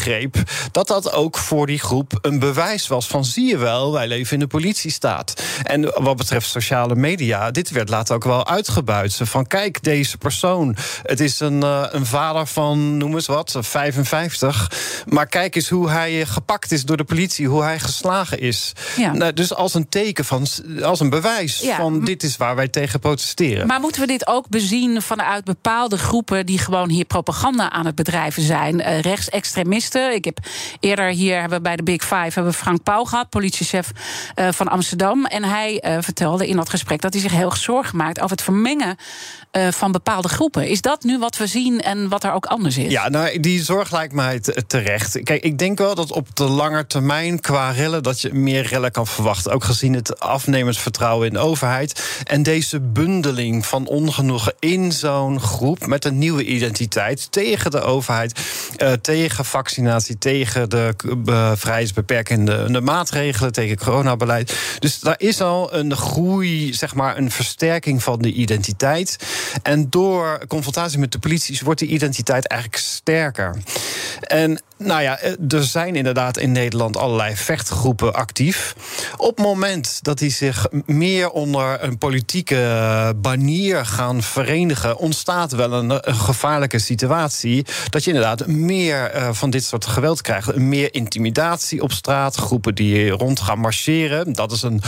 [0.71, 4.33] dat dat ook voor die groep een bewijs was van zie je wel, wij leven
[4.33, 5.43] in de politiestaat.
[5.63, 9.19] En wat betreft sociale media, dit werd later ook wel uitgebuit.
[9.23, 14.71] Van kijk, deze persoon, het is een, uh, een vader van, noem eens wat, 55.
[15.07, 18.73] Maar kijk eens hoe hij gepakt is door de politie, hoe hij geslagen is.
[18.97, 19.13] Ja.
[19.13, 20.47] Nou, dus als een teken van,
[20.81, 21.75] als een bewijs ja.
[21.75, 23.67] van dit is waar wij tegen protesteren.
[23.67, 27.95] Maar moeten we dit ook bezien vanuit bepaalde groepen die gewoon hier propaganda aan het
[27.95, 28.79] bedrijven zijn?
[28.79, 30.37] Uh, rechtsextremisten ik heb
[30.79, 33.91] eerder hier hebben bij de Big Five hebben Frank Pauw gehad, politiechef
[34.35, 35.25] uh, van Amsterdam.
[35.25, 38.41] En hij uh, vertelde in dat gesprek dat hij zich heel zorgen maakt over het
[38.41, 38.95] vermengen
[39.51, 40.67] uh, van bepaalde groepen.
[40.67, 42.91] Is dat nu wat we zien en wat er ook anders is?
[42.91, 45.23] Ja, nou, die zorg lijkt mij terecht.
[45.23, 48.91] Kijk, ik denk wel dat op de lange termijn qua rellen dat je meer rellen
[48.91, 49.51] kan verwachten.
[49.51, 52.21] Ook gezien het afnemend vertrouwen in de overheid.
[52.23, 58.41] En deze bundeling van ongenoegen in zo'n groep met een nieuwe identiteit tegen de overheid,
[59.01, 59.72] tegen vaccinatie
[60.19, 60.93] tegen de
[61.55, 64.53] vrijheidsbeperkende de maatregelen, tegen coronabeleid.
[64.79, 69.17] Dus daar is al een groei, zeg maar, een versterking van de identiteit.
[69.63, 73.55] En door confrontatie met de politie wordt die identiteit eigenlijk sterker.
[74.21, 78.75] En nou ja, eh, er zijn inderdaad in Nederland allerlei vechtgroepen actief.
[79.17, 85.73] Op het moment dat die zich meer onder een politieke banier gaan verenigen, ontstaat wel
[85.73, 87.65] een, gevaarlijke situatie.
[87.89, 90.55] Dat je inderdaad meer uh, van dit soort geweld krijgt.
[90.55, 94.33] Meer intimidatie op straat, groepen die rond gaan marcheren.
[94.33, 94.81] Dat is een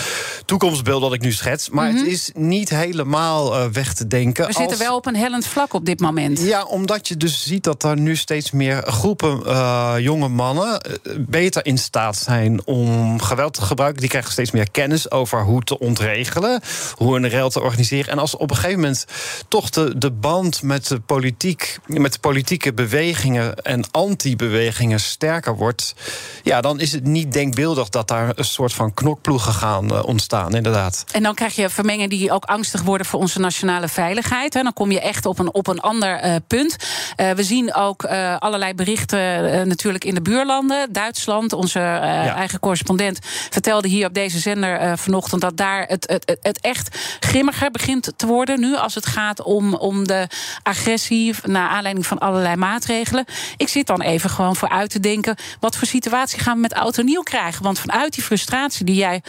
[0.45, 1.69] toekomstbeeld dat ik nu schets.
[1.69, 2.05] Maar het mhm.
[2.05, 4.47] is niet helemaal uh, weg te denken.
[4.47, 6.41] We zitten wel op een hellend vlak op dit moment.
[6.41, 9.41] Ja, omdat je dus ziet dat er nu steeds meer groepen.
[9.45, 13.99] Uh, uh, jonge mannen uh, beter in staat zijn om geweld te gebruiken.
[13.99, 16.61] Die krijgen steeds meer kennis over hoe te ontregelen,
[16.95, 18.11] hoe een rel te organiseren.
[18.11, 19.05] En als op een gegeven moment
[19.47, 25.95] toch de, de band met de politiek, met de politieke bewegingen en anti-bewegingen sterker wordt,
[26.43, 30.55] ja, dan is het niet denkbeeldig dat daar een soort van knokploegen gaan uh, ontstaan,
[30.55, 31.03] inderdaad.
[31.11, 34.53] En dan krijg je vermengen die ook angstig worden voor onze nationale veiligheid.
[34.53, 34.63] Hè.
[34.63, 36.75] Dan kom je echt op een, op een ander punt.
[37.15, 38.05] We zien ook
[38.39, 40.93] allerlei berichten natuurlijk in de buurlanden.
[40.93, 42.35] Duitsland, onze uh, ja.
[42.35, 46.97] eigen correspondent, vertelde hier op deze zender uh, vanochtend dat daar het, het, het echt
[47.19, 50.27] grimmiger begint te worden nu als het gaat om, om de
[50.63, 53.25] agressie naar aanleiding van allerlei maatregelen.
[53.57, 56.97] Ik zit dan even gewoon vooruit te denken: wat voor situatie gaan we met oud
[56.97, 57.63] en nieuw krijgen?
[57.63, 59.23] Want vanuit die frustratie die jij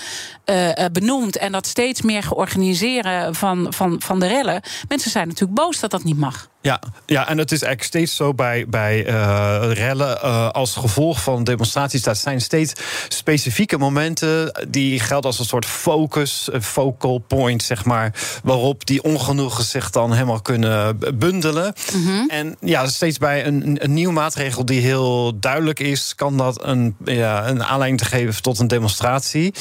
[0.46, 5.58] uh, benoemt en dat steeds meer georganiseren van, van, van de rellen, mensen zijn natuurlijk
[5.58, 6.48] boos dat dat niet mag.
[6.66, 11.22] Ja, ja, en het is eigenlijk steeds zo bij, bij uh, rellen uh, als gevolg
[11.22, 12.02] van demonstraties.
[12.02, 12.72] Dat zijn steeds
[13.08, 19.02] specifieke momenten die gelden als een soort focus, een focal point, zeg maar, waarop die
[19.02, 21.74] ongenoegen zich dan helemaal kunnen bundelen.
[21.92, 22.28] Mm -hmm.
[22.28, 26.96] En ja, steeds bij een, een nieuwe maatregel die heel duidelijk is, kan dat een,
[27.04, 29.54] ja, een aanleiding te geven tot een demonstratie.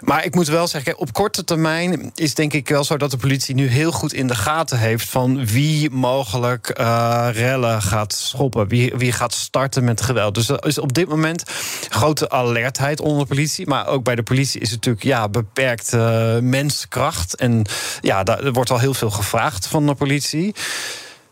[0.00, 3.16] Maar ik moet wel zeggen, op korte termijn is denk ik wel zo dat de
[3.16, 8.12] politie nu heel goed in de gaten heeft van wie mogelijk uiteindelijk uh, rellen gaat
[8.12, 8.68] schoppen?
[8.68, 10.34] Wie, wie gaat starten met geweld?
[10.34, 11.42] Dus er is op dit moment
[11.88, 13.66] grote alertheid onder de politie.
[13.66, 17.34] Maar ook bij de politie is het natuurlijk ja, beperkt uh, menskracht.
[17.34, 17.66] En
[18.00, 20.54] ja, daar, wordt al heel veel gevraagd van de politie.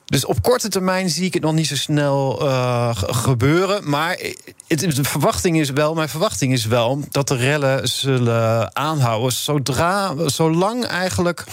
[0.05, 3.91] Dus op korte termijn zie ik het nog niet zo snel uh, gebeuren.
[3.91, 4.19] Maar
[4.67, 9.33] de verwachting is wel, mijn verwachting is wel dat de rellen zullen aanhouden.
[9.33, 11.45] Zodra, zolang eigenlijk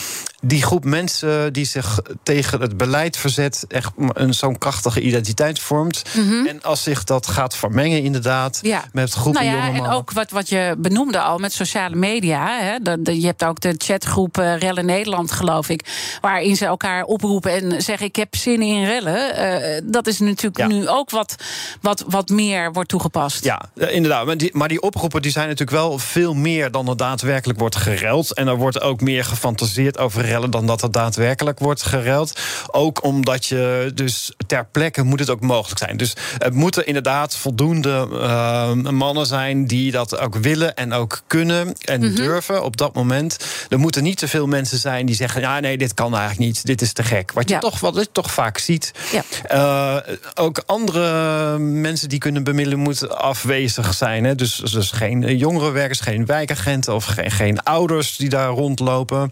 [0.46, 6.04] die groep mensen die zich tegen het beleid verzet, echt een zo'n krachtige identiteit vormt.
[6.14, 6.48] Mm -hmm.
[6.48, 8.84] En als zich dat gaat vermengen, inderdaad, ja.
[8.92, 12.60] met groepen nou ja, jonge En ook wat, wat je benoemde al met sociale media.
[12.60, 16.18] Hè, de, de, je hebt ook de chatgroep uh, Rellen Nederland, geloof ik.
[16.22, 19.40] Waarin ze elkaar oproepen en zeggen: Ik heb zin in rellen.
[19.40, 20.68] Uh, dat is natuurlijk ja.
[20.68, 21.36] nu ook wat,
[21.82, 23.44] wat, wat meer wordt toegepast.
[23.44, 24.26] Ja, inderdaad.
[24.26, 27.76] Maar die, maar die oproepen die zijn natuurlijk wel veel meer dan er daadwerkelijk wordt
[27.76, 28.34] gereld.
[28.34, 32.40] En er wordt ook meer gefantaseerd over rellen dan dat er daadwerkelijk wordt gereld.
[32.72, 35.98] Ook omdat je dus ter plekke moet het ook mogelijk zijn.
[35.98, 41.74] Dus het moeten inderdaad voldoende uh, mannen zijn die dat ook willen en ook kunnen
[41.82, 42.16] en mm -hmm.
[42.16, 43.38] durven op dat moment.
[43.70, 46.66] Er moeten niet te veel mensen zijn die zeggen: ja, nee, dit kan eigenlijk niet,
[46.66, 47.32] dit is te gek.
[47.32, 47.60] Wat je, ja.
[47.60, 48.92] toch, wat je toch vaak ziet.
[49.12, 49.24] Ja.
[49.52, 54.24] Uh, ook andere mensen die kunnen bemiddelen afwezig zijn.
[54.24, 54.36] Hè?
[54.36, 59.32] Dus, dus geen jongerenwerkers, geen wijkagenten of geen, geen ouders die daar rondlopen.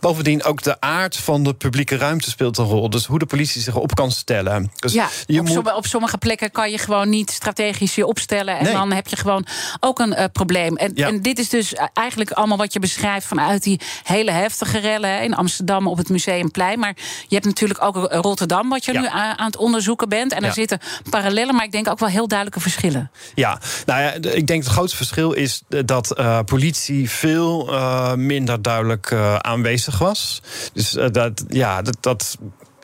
[0.00, 2.90] Bovendien ook de aard van de publieke ruimte speelt een rol.
[2.90, 4.72] Dus hoe de politie zich op kan stellen.
[4.76, 5.54] Dus ja, je op, moet...
[5.54, 8.58] sommige, op, sommige plekken kan je gewoon niet strategisch je opstellen.
[8.58, 8.72] En nee.
[8.72, 9.46] dan heb je gewoon
[9.80, 10.76] ook een uh, probleem.
[10.76, 11.06] En, ja.
[11.06, 15.34] en, dit is dus eigenlijk allemaal wat je beschrijft vanuit die hele heftige rellen in
[15.34, 16.78] Amsterdam op het Museumplein.
[16.78, 16.96] Maar
[17.28, 19.00] je hebt natuurlijk ook Rotterdam, wat je ja.
[19.00, 20.32] nu aan, aan, het onderzoeken bent.
[20.32, 20.78] En er zitten
[21.10, 22.97] parallellen, maar ik denk ook wel heel duidelijke verschillen.
[23.34, 28.62] Ja, nou ja, ik denk het grootste verschil is dat uh, politie veel uh, minder
[28.62, 30.42] duidelijk aanwezig was.
[30.72, 32.38] Dus dat, ja, dat, dat.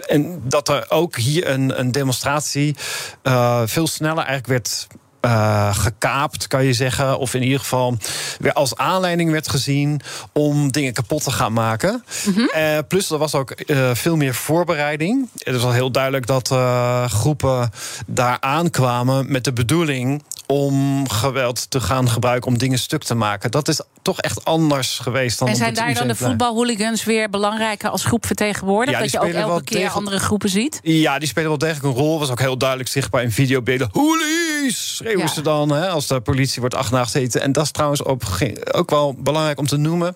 [0.07, 2.77] En dat er ook hier een, een demonstratie
[3.65, 4.87] veel sneller eigenlijk werd
[5.25, 7.19] uh, gekaapt, kan je zeggen.
[7.19, 7.97] Of in ieder geval
[8.39, 10.01] weer als aanleiding werd gezien
[10.33, 12.05] om dingen kapot te gaan maken.
[12.27, 12.51] Mm -hmm.
[12.57, 15.29] uh, plus er was ook uh, veel meer voorbereiding.
[15.39, 16.49] Het is al heel duidelijk dat
[17.07, 17.71] groepen
[18.07, 23.51] daar aankwamen met de bedoeling om geweld te gaan gebruiken om dingen stuk te maken.
[23.51, 25.49] Dat is toch echt anders geweest dan.
[25.49, 28.97] En zijn daar dan de voetbalhooligans weer belangrijker als groep vertegenwoordigd?
[28.97, 30.81] Ja, dat je ook elke keer andere groepen ziet?
[30.83, 32.19] Ja, die spelen wel degelijk een rol.
[32.19, 33.89] Was ook heel duidelijk zichtbaar in videobeelden.
[34.65, 34.97] Hoolies!
[34.97, 35.33] Schreeuwen ja.
[35.33, 37.07] ze dan hè, als de politie wordt achterna
[37.41, 38.23] En dat is trouwens ook,
[38.73, 40.15] ook wel belangrijk om te noemen.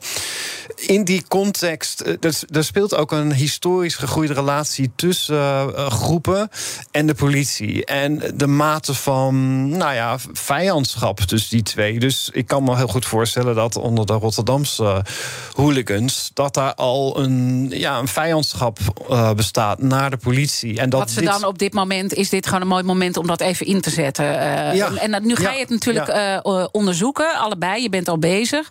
[0.77, 2.05] In die context,
[2.51, 6.51] er speelt ook een historisch gegroeide relatie tussen uh, groepen
[6.91, 7.85] en de politie.
[7.85, 11.99] En de mate van, nou ja, vijandschap tussen die twee.
[11.99, 15.05] Dus ik kan me heel goed voorstellen dat onder de Rotterdamse
[15.53, 16.31] hooligans...
[16.35, 18.79] dat daar al een, ja, een vijandschap
[19.11, 20.79] uh, bestaat naar de politie.
[20.79, 21.29] En dat Wat ze dit...
[21.29, 23.91] dan op dit moment, is dit gewoon een mooi moment om dat even in te
[23.91, 24.38] zetten.
[24.75, 24.91] Ja.
[24.95, 26.41] En nu ga je het natuurlijk ja.
[26.73, 27.83] onderzoeken, allebei.
[27.83, 28.71] Je bent al bezig.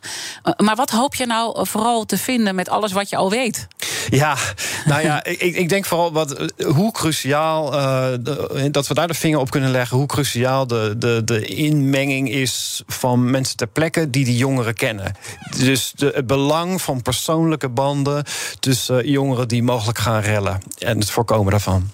[0.57, 3.67] maar wat hoop je nou vooral te vinden met alles wat je al weet?
[4.09, 4.37] Ja,
[4.85, 7.71] nou ja, ik, ik denk vooral wat, hoe cruciaal...
[7.71, 9.97] De, dat we daar de vinger op kunnen leggen...
[9.97, 15.15] hoe cruciaal de, de, de inmenging is van mensen ter plekke die die jongeren kennen.
[15.57, 18.23] Dus de, het belang van persoonlijke banden
[18.59, 21.89] tussen jongeren die mogelijk gaan rellen en het voorkomen daarvan.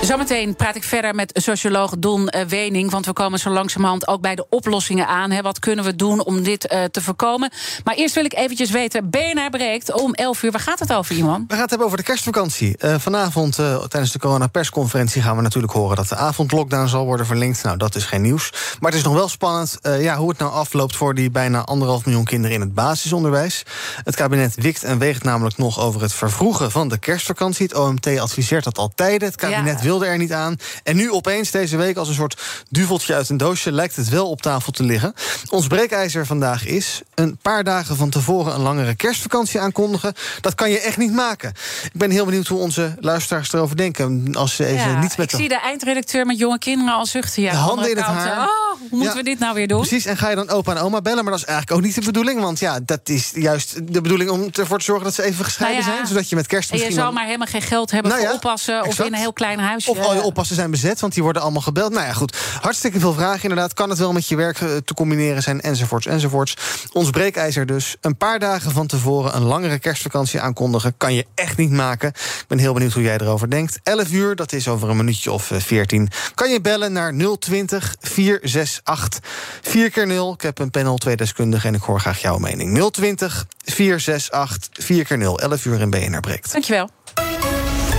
[0.00, 2.90] Zometeen praat ik verder met socioloog Don uh, Wening.
[2.90, 5.30] Want we komen zo langzamerhand ook bij de oplossingen aan.
[5.30, 5.42] Hè.
[5.42, 7.52] Wat kunnen we doen om dit uh, te voorkomen?
[7.84, 10.50] Maar eerst wil ik eventjes weten: BNR breekt om 11 uur.
[10.50, 11.44] Waar gaat het over, iemand?
[11.46, 12.76] We gaan het hebben over de kerstvakantie.
[12.78, 13.54] Uh, vanavond
[13.88, 17.62] tijdens de corona-persconferentie gaan we natuurlijk horen dat de avondlockdown zal worden verlengd.
[17.62, 18.50] Nou, dat is geen nieuws.
[18.80, 22.04] Maar het is nog wel spannend ja, hoe het nou afloopt voor die bijna anderhalf
[22.04, 23.62] miljoen kinderen in het basisonderwijs.
[24.04, 27.66] Het kabinet wikt en weegt namelijk nog over het vervroegen van de kerstvakantie.
[27.66, 29.28] Het OMT adviseert dat al tijden.
[29.28, 29.88] Het kabinet ja.
[29.90, 30.56] Wilde er niet aan.
[30.82, 34.30] En nu opeens deze week als een soort duveltje uit een doosje lijkt het wel
[34.30, 35.14] op tafel te liggen.
[35.48, 40.14] Ons breekijzer vandaag is een paar dagen van tevoren een langere kerstvakantie aankondigen.
[40.40, 41.52] Dat kan je echt niet maken.
[41.92, 44.34] Ik ben heel benieuwd hoe onze luisteraars erover denken.
[44.34, 47.42] Als ze even ja, niet met ik zie de eindredacteur met jonge kinderen al zuchten.
[47.42, 48.38] Ja, de handen in het haar.
[48.38, 49.80] Oh, hoe moeten ja, we dit nou weer doen?
[49.80, 51.24] Precies, en ga je dan opa en oma bellen?
[51.24, 52.40] Maar dat is eigenlijk ook niet de bedoeling.
[52.40, 55.80] Want ja, dat is juist de bedoeling om ervoor te zorgen dat ze even gescheiden
[55.80, 56.08] nou ja, zijn.
[56.08, 56.90] Zodat je met kerst misschien...
[56.90, 58.78] En je zal maar helemaal geen geld hebben nou voor oppassen...
[58.78, 58.98] Exact.
[59.00, 61.62] of in een heel klein Of al je oppassen zijn bezet, want die worden allemaal
[61.62, 61.92] gebeld.
[61.92, 62.36] Nou ja, goed.
[62.60, 63.74] Hartstikke veel vragen inderdaad.
[63.74, 66.56] Kan het wel met je werk te combineren zijn, enzovoorts, enzovoorts.
[66.92, 67.96] Ons breekijzer dus.
[68.00, 70.94] Een paar dagen van tevoren een langere kerstvakantie aankondigen...
[70.96, 72.08] kan je echt niet maken.
[72.08, 73.80] Ik ben heel benieuwd hoe jij erover denkt.
[73.82, 76.08] 11 uur, dat is over een minuutje of 14.
[76.34, 79.20] Kan je bellen naar 020 468
[79.60, 82.90] 4 keer 0 Ik heb een panel, twee deskundigen en ik hoor graag jouw mening.
[82.90, 86.52] 020 468 4 keer 0 11 uur in BNR breekt.
[86.52, 86.90] Dankjewel.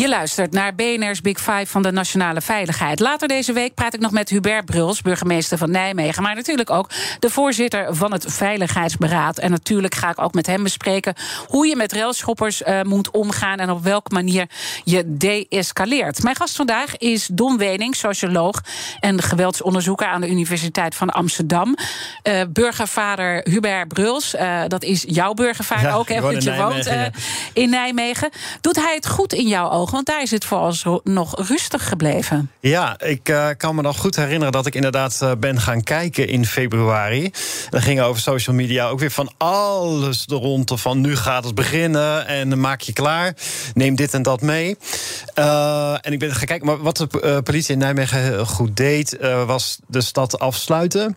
[0.00, 3.00] Je luistert naar BNR's Big Five van de Nationale Veiligheid.
[3.00, 6.22] Later deze week praat ik nog met Hubert Bruls, burgemeester van Nijmegen.
[6.22, 9.38] Maar natuurlijk ook de voorzitter van het Veiligheidsberaad.
[9.38, 11.14] En natuurlijk ga ik ook met hem bespreken
[11.46, 13.58] hoe je met railschoppers uh, moet omgaan.
[13.58, 14.46] en op welke manier
[14.84, 16.22] je de-escaleert.
[16.22, 18.60] Mijn gast vandaag is Don Wening, socioloog
[19.00, 21.76] en geweldsonderzoeker aan de Universiteit van Amsterdam.
[22.22, 26.86] Uh, burgervader Hubert Bruls, uh, dat is jouw burgervader Ja, ook, hè, want je woont
[26.86, 27.02] eh,
[27.52, 28.30] in Nijmegen.
[28.60, 29.88] Doet hij het goed in jouw ogen?
[29.90, 32.50] Want daar is het vooral nog rustig gebleven.
[32.60, 36.28] Ja, ik eh, kan me nog goed herinneren dat ik inderdaad eh, ben gaan kijken
[36.28, 37.30] in februari.
[37.70, 41.54] Dan ging over social media ook weer van alles de ronde van nu gaat het
[41.54, 43.34] beginnen en maak je klaar.
[43.74, 44.76] Neem dit en dat mee.
[45.34, 49.16] Eh, en ik ben gaan kijken, maar wat de politie in Nijmegen goed deed,
[49.46, 51.16] was de stad afsluiten.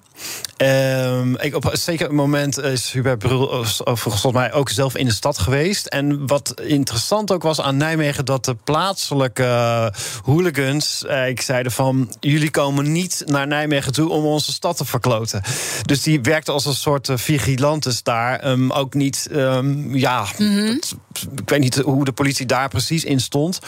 [0.57, 5.13] Ehm, ik, op een zeker moment is Hubert Brul volgens mij ook zelf in de
[5.13, 5.85] stad geweest.
[5.85, 9.87] En wat interessant ook was aan Nijmegen, dat de plaatselijke eh,
[10.23, 14.85] hooligans eh, ik zeiden van jullie komen niet naar Nijmegen toe om onze stad te
[14.85, 15.41] verkloten.
[15.81, 18.39] Dus die werkte als een soort eh, vigilantes daar.
[18.39, 20.95] Ehm, ook niet, ehm, ja, het-
[21.35, 23.59] ik weet niet hoe de politie daar precies in stond.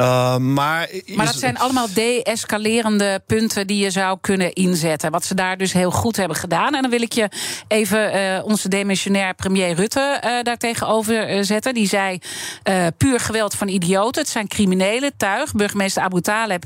[0.00, 5.10] Uh, maar Maar dat zijn allemaal de-escalerende punten die je zou kunnen inzetten.
[5.10, 6.74] Wat ze daar dus heel goed hebben gedaan.
[6.74, 7.28] En dan wil ik je
[7.68, 11.74] even onze demissionair premier Rutte eh daar tegenover zetten.
[11.74, 12.18] Die zei:
[12.96, 14.23] puur geweld van idioten.
[14.24, 15.52] Het zijn criminelen, tuig.
[15.52, 16.64] Burgemeester Abu Taleb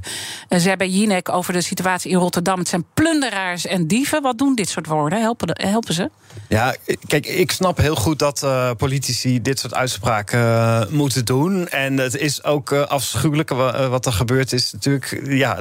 [0.48, 2.58] eh, zei bij Jinek over de situatie in Rotterdam.
[2.58, 4.22] Het zijn plunderaars en dieven.
[4.22, 5.20] Wat doen dit soort woorden?
[5.20, 6.10] Helpen, helpen ze?
[6.48, 6.74] Ja,
[7.06, 11.68] kijk, ik snap heel goed dat eh, politici dit soort uitspraken eh, moeten doen.
[11.68, 14.72] En het is ook afschuwelijk wa- wat er gebeurd is.
[14.72, 15.60] Natuurlijk, ja,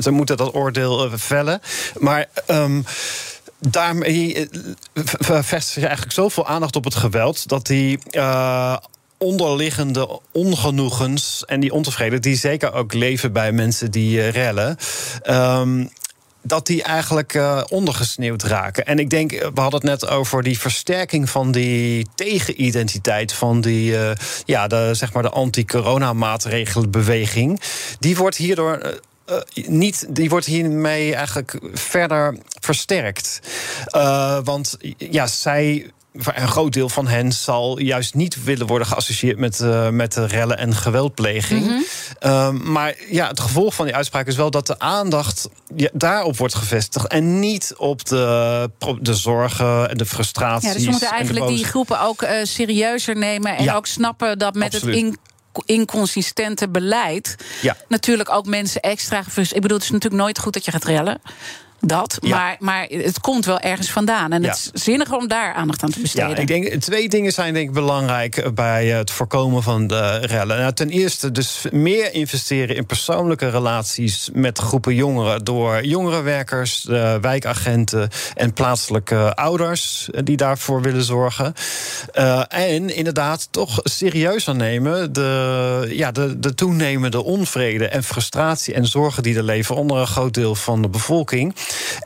[0.00, 1.60] ze moeten dat oordeel vellen.
[1.98, 2.26] Maar.
[2.46, 2.80] ehm,
[3.68, 4.48] Daarmee
[5.42, 7.98] vestig je eigenlijk zoveel aandacht op het geweld dat die
[9.22, 14.76] onderliggende ongenoegens en die ontevreden, die zeker ook leven bij mensen die eh, rellen.
[15.22, 15.84] ehm,
[16.44, 18.86] dat die eigenlijk eh, ondergesneeuwd raken.
[18.86, 23.60] En ik denk, eh, we hadden het net over die versterking van die tegenidentiteit van
[23.60, 23.96] die,
[24.44, 27.60] ja, de, zeg maar de anti-corona-maatregelenbeweging.
[27.98, 29.00] Die wordt hierdoor.
[29.66, 33.40] niet, die wordt hiermee eigenlijk verder versterkt.
[34.44, 35.92] Want ja, zij.
[36.12, 40.58] Een groot deel van hen zal juist niet willen worden geassocieerd met, eh, met rellen
[40.58, 41.86] en geweldpleging.
[42.18, 45.48] Ehm, maar ja, het gevolg van die uitspraak is wel dat de aandacht
[45.92, 47.06] daarop wordt gevestigd.
[47.06, 50.68] En niet op de, de zorgen en de frustraties.
[50.68, 53.56] Ja, dus we moeten eigenlijk die groepen ook eh, serieuzer nemen.
[53.56, 53.74] En Ja.
[53.74, 54.94] ook snappen dat met Absoluut.
[54.94, 55.18] het in-
[55.64, 57.36] inconsistente beleid.
[57.62, 57.76] Ja.
[57.88, 59.22] natuurlijk ook mensen extra.
[59.36, 61.20] Ik bedoel, het is natuurlijk nooit goed dat je gaat rellen.
[61.86, 62.36] Dat, Ja.
[62.36, 64.32] maar, maar het komt wel ergens vandaan.
[64.32, 64.48] En Ja.
[64.48, 66.28] het is zinniger om daar aandacht aan te besteden.
[66.30, 70.58] Ja, ik denk twee dingen zijn denk ik belangrijk bij het voorkomen van de rellen.
[70.58, 76.84] Nou, ten eerste dus meer investeren in persoonlijke relaties met groepen jongeren door jongerenwerkers,
[77.20, 81.54] wijkagenten en plaatselijke ouders die daarvoor willen zorgen.
[82.12, 88.74] Eh, en inderdaad toch serieus aan nemen de, ja, de, de toenemende onvrede en frustratie
[88.74, 91.54] en zorgen die er leven onder een groot deel van de bevolking.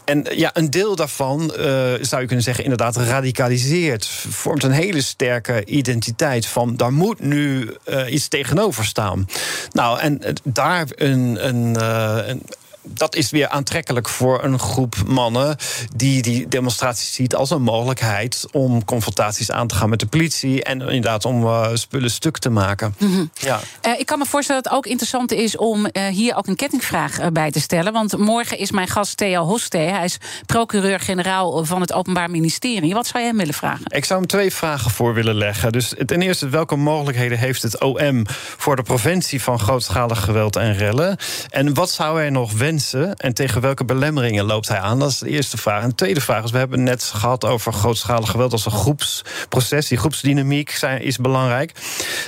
[0.05, 1.65] En ja, een deel daarvan eh,
[2.01, 4.07] zou je kunnen zeggen, inderdaad radicaliseert.
[4.29, 9.29] Vormt een hele sterke identiteit van daar moet nu eh, iets tegenover staan.
[9.73, 11.47] Nou, en eh, daar een.
[11.47, 12.43] een, eh, een
[12.89, 15.57] dat is weer aantrekkelijk voor een groep mannen
[15.97, 20.65] die die demonstraties ziet als een mogelijkheid om confrontaties aan te gaan met de politie
[20.65, 22.95] en inderdaad om eh, spullen stuk te maken.
[23.35, 23.61] Ja.
[23.81, 26.57] Eh, ik kan me voorstellen dat het ook interessant is om eh, hier ook een
[26.57, 27.93] kettingvraag bij te stellen.
[27.93, 29.77] Want morgen is mijn gast Theo Hoste.
[29.77, 32.95] Hij is procureur-generaal van het Openbaar Ministerie.
[32.95, 33.85] Wat zou je hem willen vragen?
[33.87, 35.73] Ik zou hem twee vragen voor willen leggen.
[35.73, 38.27] Dus ten eerste, welke mogelijkheden heeft het OM
[38.57, 41.17] voor de preventie van grootschalig geweld en rellen?
[41.51, 42.76] En wat zou hij nog wensen
[43.17, 44.99] en tegen welke belemmeringen loopt hij aan?
[44.99, 45.83] Dat is de eerste vraag.
[45.83, 48.73] En de tweede vraag is: we hebben het net gehad over grootschalig geweld als een
[48.73, 49.89] groepsproces.
[49.89, 51.73] Die groepsdynamiek zijn, is belangrijk.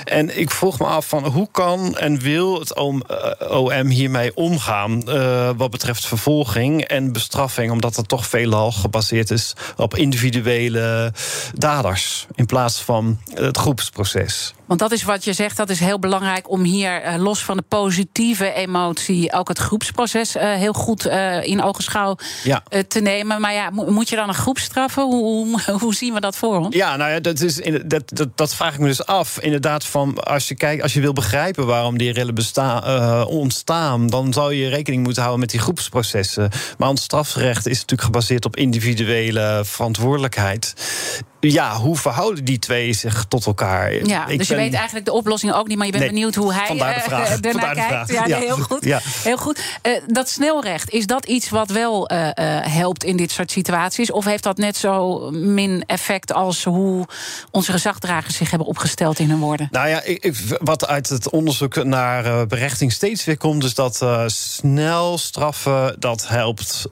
[0.03, 5.07] En ik vroeg me af van hoe kan en wil het OM, eh, hiermee omgaan
[5.07, 11.13] eh, wat betreft vervolging en bestraffing, omdat het toch veelal gebaseerd is op individuele
[11.53, 14.53] daders in plaats van het groepsproces.
[14.69, 17.57] Want dat is wat je zegt, dat is heel belangrijk om hier, eh, los van
[17.57, 22.63] de positieve emotie, ook het groepsproces uh, heel goed uh, in ogenschouw ja.
[22.87, 23.41] te nemen.
[23.41, 25.03] Maar ja, moet je dan een groep straffen?
[25.03, 26.75] Hoe, hoe, hoe, zien we dat voor ons?
[26.75, 29.39] Ja, nou ja, dat, is, dat, dat, dat vraag ik me dus af.
[29.39, 34.33] Inderdaad, van als je kijkt, als je wil begrijpen waarom die rillen bestaan, ontstaan, dan
[34.33, 36.49] zou je rekening moeten houden met die groepsprocessen.
[36.77, 40.73] Maar ons strafrecht is natuurlijk gebaseerd op individuele verantwoordelijkheid
[41.39, 44.05] ja, hoe verhouden die twee zich tot elkaar?
[44.05, 46.67] Ja, dus je weet eigenlijk de oplossing ook niet, maar je bent benieuwd hoe hij
[46.67, 47.29] vandaar de vraag.
[47.29, 48.11] Uh, ernaar kijkt.
[48.11, 48.85] Ja, heel goed.
[48.85, 48.99] Ja.
[49.03, 49.59] Heel goed.
[49.83, 52.27] Uh, dat snelrecht, is dat iets wat wel uh,
[52.61, 54.11] helpt in dit soort situaties?
[54.11, 57.05] Of heeft dat net zo min effect als hoe
[57.51, 59.67] onze gezagdragers zich hebben opgesteld in hun woorden?
[59.71, 65.17] Nou ja, ik, wat uit het onderzoek naar berechting steeds weer komt, is dat snel
[65.17, 66.85] straffen dat helpt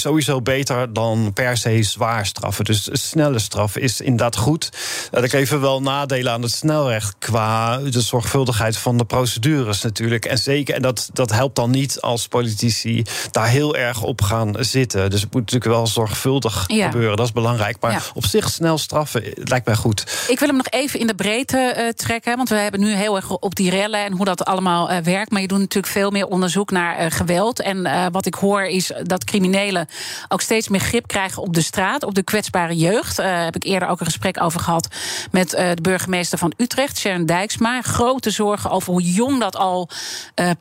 [0.00, 2.64] sowieso beter dan per se zwaar straffen.
[2.64, 4.70] Dus snelle straf is inderdaad goed.
[5.10, 10.24] Dat even wel nadelen aan het snelrecht qua de zorgvuldigheid van de procedures natuurlijk.
[10.24, 14.54] En zeker, en dat, dat helpt dan niet als politici daar heel erg op gaan
[14.58, 15.10] zitten.
[15.10, 17.16] Dus het moet natuurlijk wel zorgvuldig gebeuren.
[17.16, 17.76] Dat is belangrijk.
[17.80, 20.24] Maar op zich snel straffen lijkt mij goed.
[20.28, 22.36] Ik wil hem nog even in de breedte uh, trekken.
[22.36, 25.30] Want we hebben nu heel erg op die rellen en hoe dat allemaal uh, werkt.
[25.30, 27.60] Maar je doet natuurlijk veel meer onderzoek naar uh, geweld.
[27.60, 29.83] En wat ik hoor is dat criminelen
[30.28, 33.16] ook steeds meer grip krijgen op de straat, op de kwetsbare jeugd.
[33.16, 34.88] Daar uh, heb ik eerder ook een gesprek over gehad
[35.30, 37.82] met uh, de burgemeester van Utrecht, Sharon Dijksma.
[37.82, 39.88] Grote zorgen over hoe jong dat al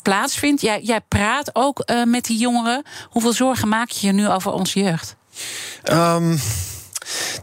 [0.01, 0.61] plaatsvindt.
[0.61, 2.83] Jij, jij praat ook met die jongeren.
[3.09, 5.15] Hoeveel zorgen maak je je nu over onze jeugd?
[5.91, 6.39] Um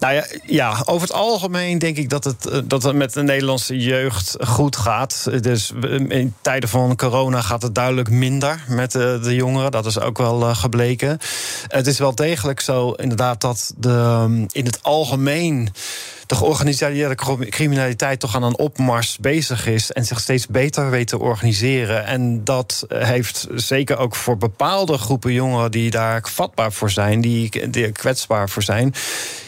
[0.00, 3.22] nou ja, ja, over het algemeen denk ik dat het, eh, dat het met de
[3.22, 5.28] Nederlandse jeugd goed gaat.
[5.40, 5.72] Dus
[6.08, 9.70] in tijden van corona gaat het duidelijk minder met de, de jongeren.
[9.70, 11.18] Dat is ook wel gebleken.
[11.68, 15.68] Het is wel degelijk zo, inderdaad, dat de, in het algemeen
[16.30, 17.14] de georganiseerde
[17.48, 22.06] criminaliteit toch aan een opmars bezig is en zich steeds beter weet te organiseren.
[22.06, 27.92] En dat heeft zeker ook voor bepaalde groepen jongeren die daar vatbaar voor zijn, die,
[27.92, 28.94] kwetsbaar voor zijn,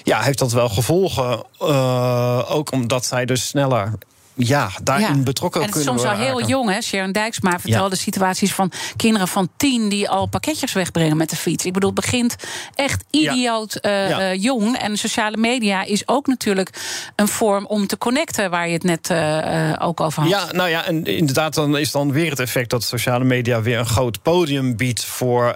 [0.03, 1.45] ja, heeft dat wel gevolgen.
[1.62, 3.93] Uh, ook omdat zij dus sneller
[4.35, 6.80] ja, daarin betrokken en het is soms al heel jong, hè?
[6.80, 11.64] Sharon Dijksma vertelde situaties van kinderen van tien die al pakketjes wegbrengen met de fiets.
[11.64, 12.37] Ik bedoel, het begint
[12.74, 14.78] echt idioot uh, uh, jong.
[14.78, 16.70] En sociale media is ook natuurlijk
[17.16, 20.30] een vorm om te connecten, waar je het net uh, ook over had.
[20.30, 23.78] Ja, nou ja, en inderdaad, dan is dan weer het effect dat sociale media weer
[23.78, 25.55] een groot podium biedt voor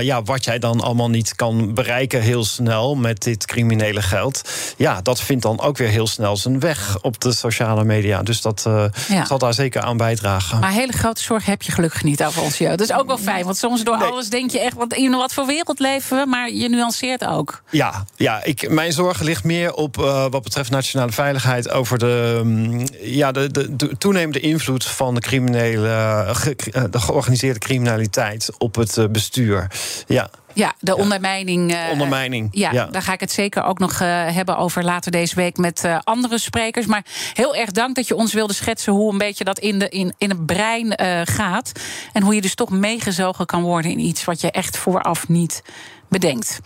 [0.00, 4.50] ja, wat jij dan allemaal niet kan bereiken heel snel met dit criminele geld.
[4.76, 8.40] Ja, dat vindt dan ook weer heel snel zijn weg op de sociale media dus
[8.40, 8.84] dat uh,
[9.24, 10.58] zal daar zeker aan bijdragen.
[10.58, 12.78] Maar hele grote zorg heb je gelukkig niet over ons jeugd.
[12.78, 14.74] Dat is ook wel fijn, want soms door alles denk je echt...
[14.74, 17.62] Wat, in wat voor wereld leven we, maar je nuanceert ook.
[17.70, 21.70] Ja, ja ik, mijn zorg ligt meer op uh, wat betreft nationale veiligheid...
[21.70, 26.56] over de, um, ja, de, de, de, toenemende invloed van de, criminele, ge,
[26.90, 28.50] de georganiseerde criminaliteit...
[28.58, 29.70] op het bestuur.
[30.06, 30.30] Ja.
[30.54, 31.72] Ja, de ondermijning.
[31.72, 32.48] Uh, ondermijning.
[32.50, 35.56] Ja, ja, daar ga ik het zeker ook nog uh, hebben over later deze week
[35.56, 36.86] met uh, andere sprekers.
[36.86, 39.88] Maar heel erg dank dat je ons wilde schetsen hoe een beetje dat in, de,
[39.88, 41.72] in, in het brein gaat.
[42.12, 45.62] En hoe je dus toch meegezogen kan worden in iets wat je echt vooraf niet
[46.08, 46.60] bedenkt.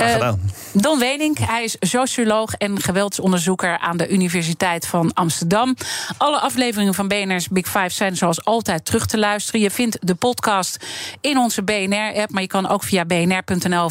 [0.00, 0.32] Uh,
[0.72, 5.76] Don Wening, hij is socioloog en geweldsonderzoeker aan de Universiteit van Amsterdam.
[6.16, 9.60] Alle afleveringen van BNR's Big Five zijn zoals altijd terug te luisteren.
[9.60, 10.76] Je vindt de podcast
[11.20, 13.90] in onze BNR-app, maar je kan ook via bnr.nl,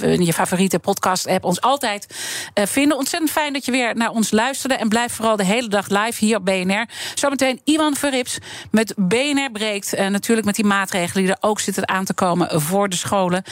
[0.00, 2.06] je favoriete podcast-app, ons altijd
[2.54, 2.96] uh, vinden.
[2.96, 6.24] Ontzettend fijn dat je weer naar ons luisterde en blijf vooral de hele dag live
[6.24, 6.88] hier op BNR.
[7.14, 8.38] Zometeen Iwan Verrips
[8.70, 9.94] met BNR breekt.
[9.94, 13.42] Uh, natuurlijk met die maatregelen die er ook zitten aan te komen voor de scholen.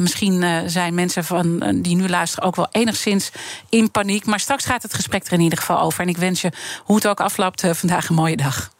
[0.00, 3.30] misschien uh, zijn mensen van, uh, die nu luisteren ook wel enigszins
[3.68, 4.26] in paniek.
[4.26, 6.00] Maar straks gaat het gesprek er in ieder geval over.
[6.00, 6.52] En ik wens je,
[6.84, 8.70] hoe het ook afloopt, uh, vandaag een mooie dag.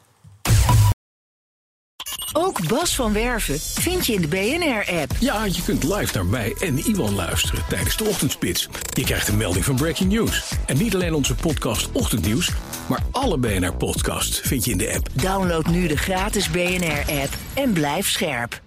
[2.32, 5.12] Ook Bas van Werven vind je in de BNR-app.
[5.20, 8.68] Ja, je kunt live naar mij en Iwan luisteren tijdens de ochtendspits.
[8.92, 10.52] Je krijgt een melding van Breaking News.
[10.66, 12.50] En niet alleen onze podcast Ochtendnieuws,
[12.86, 15.08] maar alle BNR-podcasts vind je in de app.
[15.12, 18.60] Download nu de gratis BNR-app en blijf scherp.